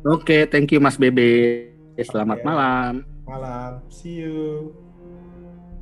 [0.07, 1.75] Oke, thank you mas Bebe.
[1.99, 2.47] Selamat Oke.
[2.47, 3.03] malam.
[3.27, 3.83] malam.
[3.91, 4.71] See you.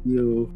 [0.08, 0.48] You.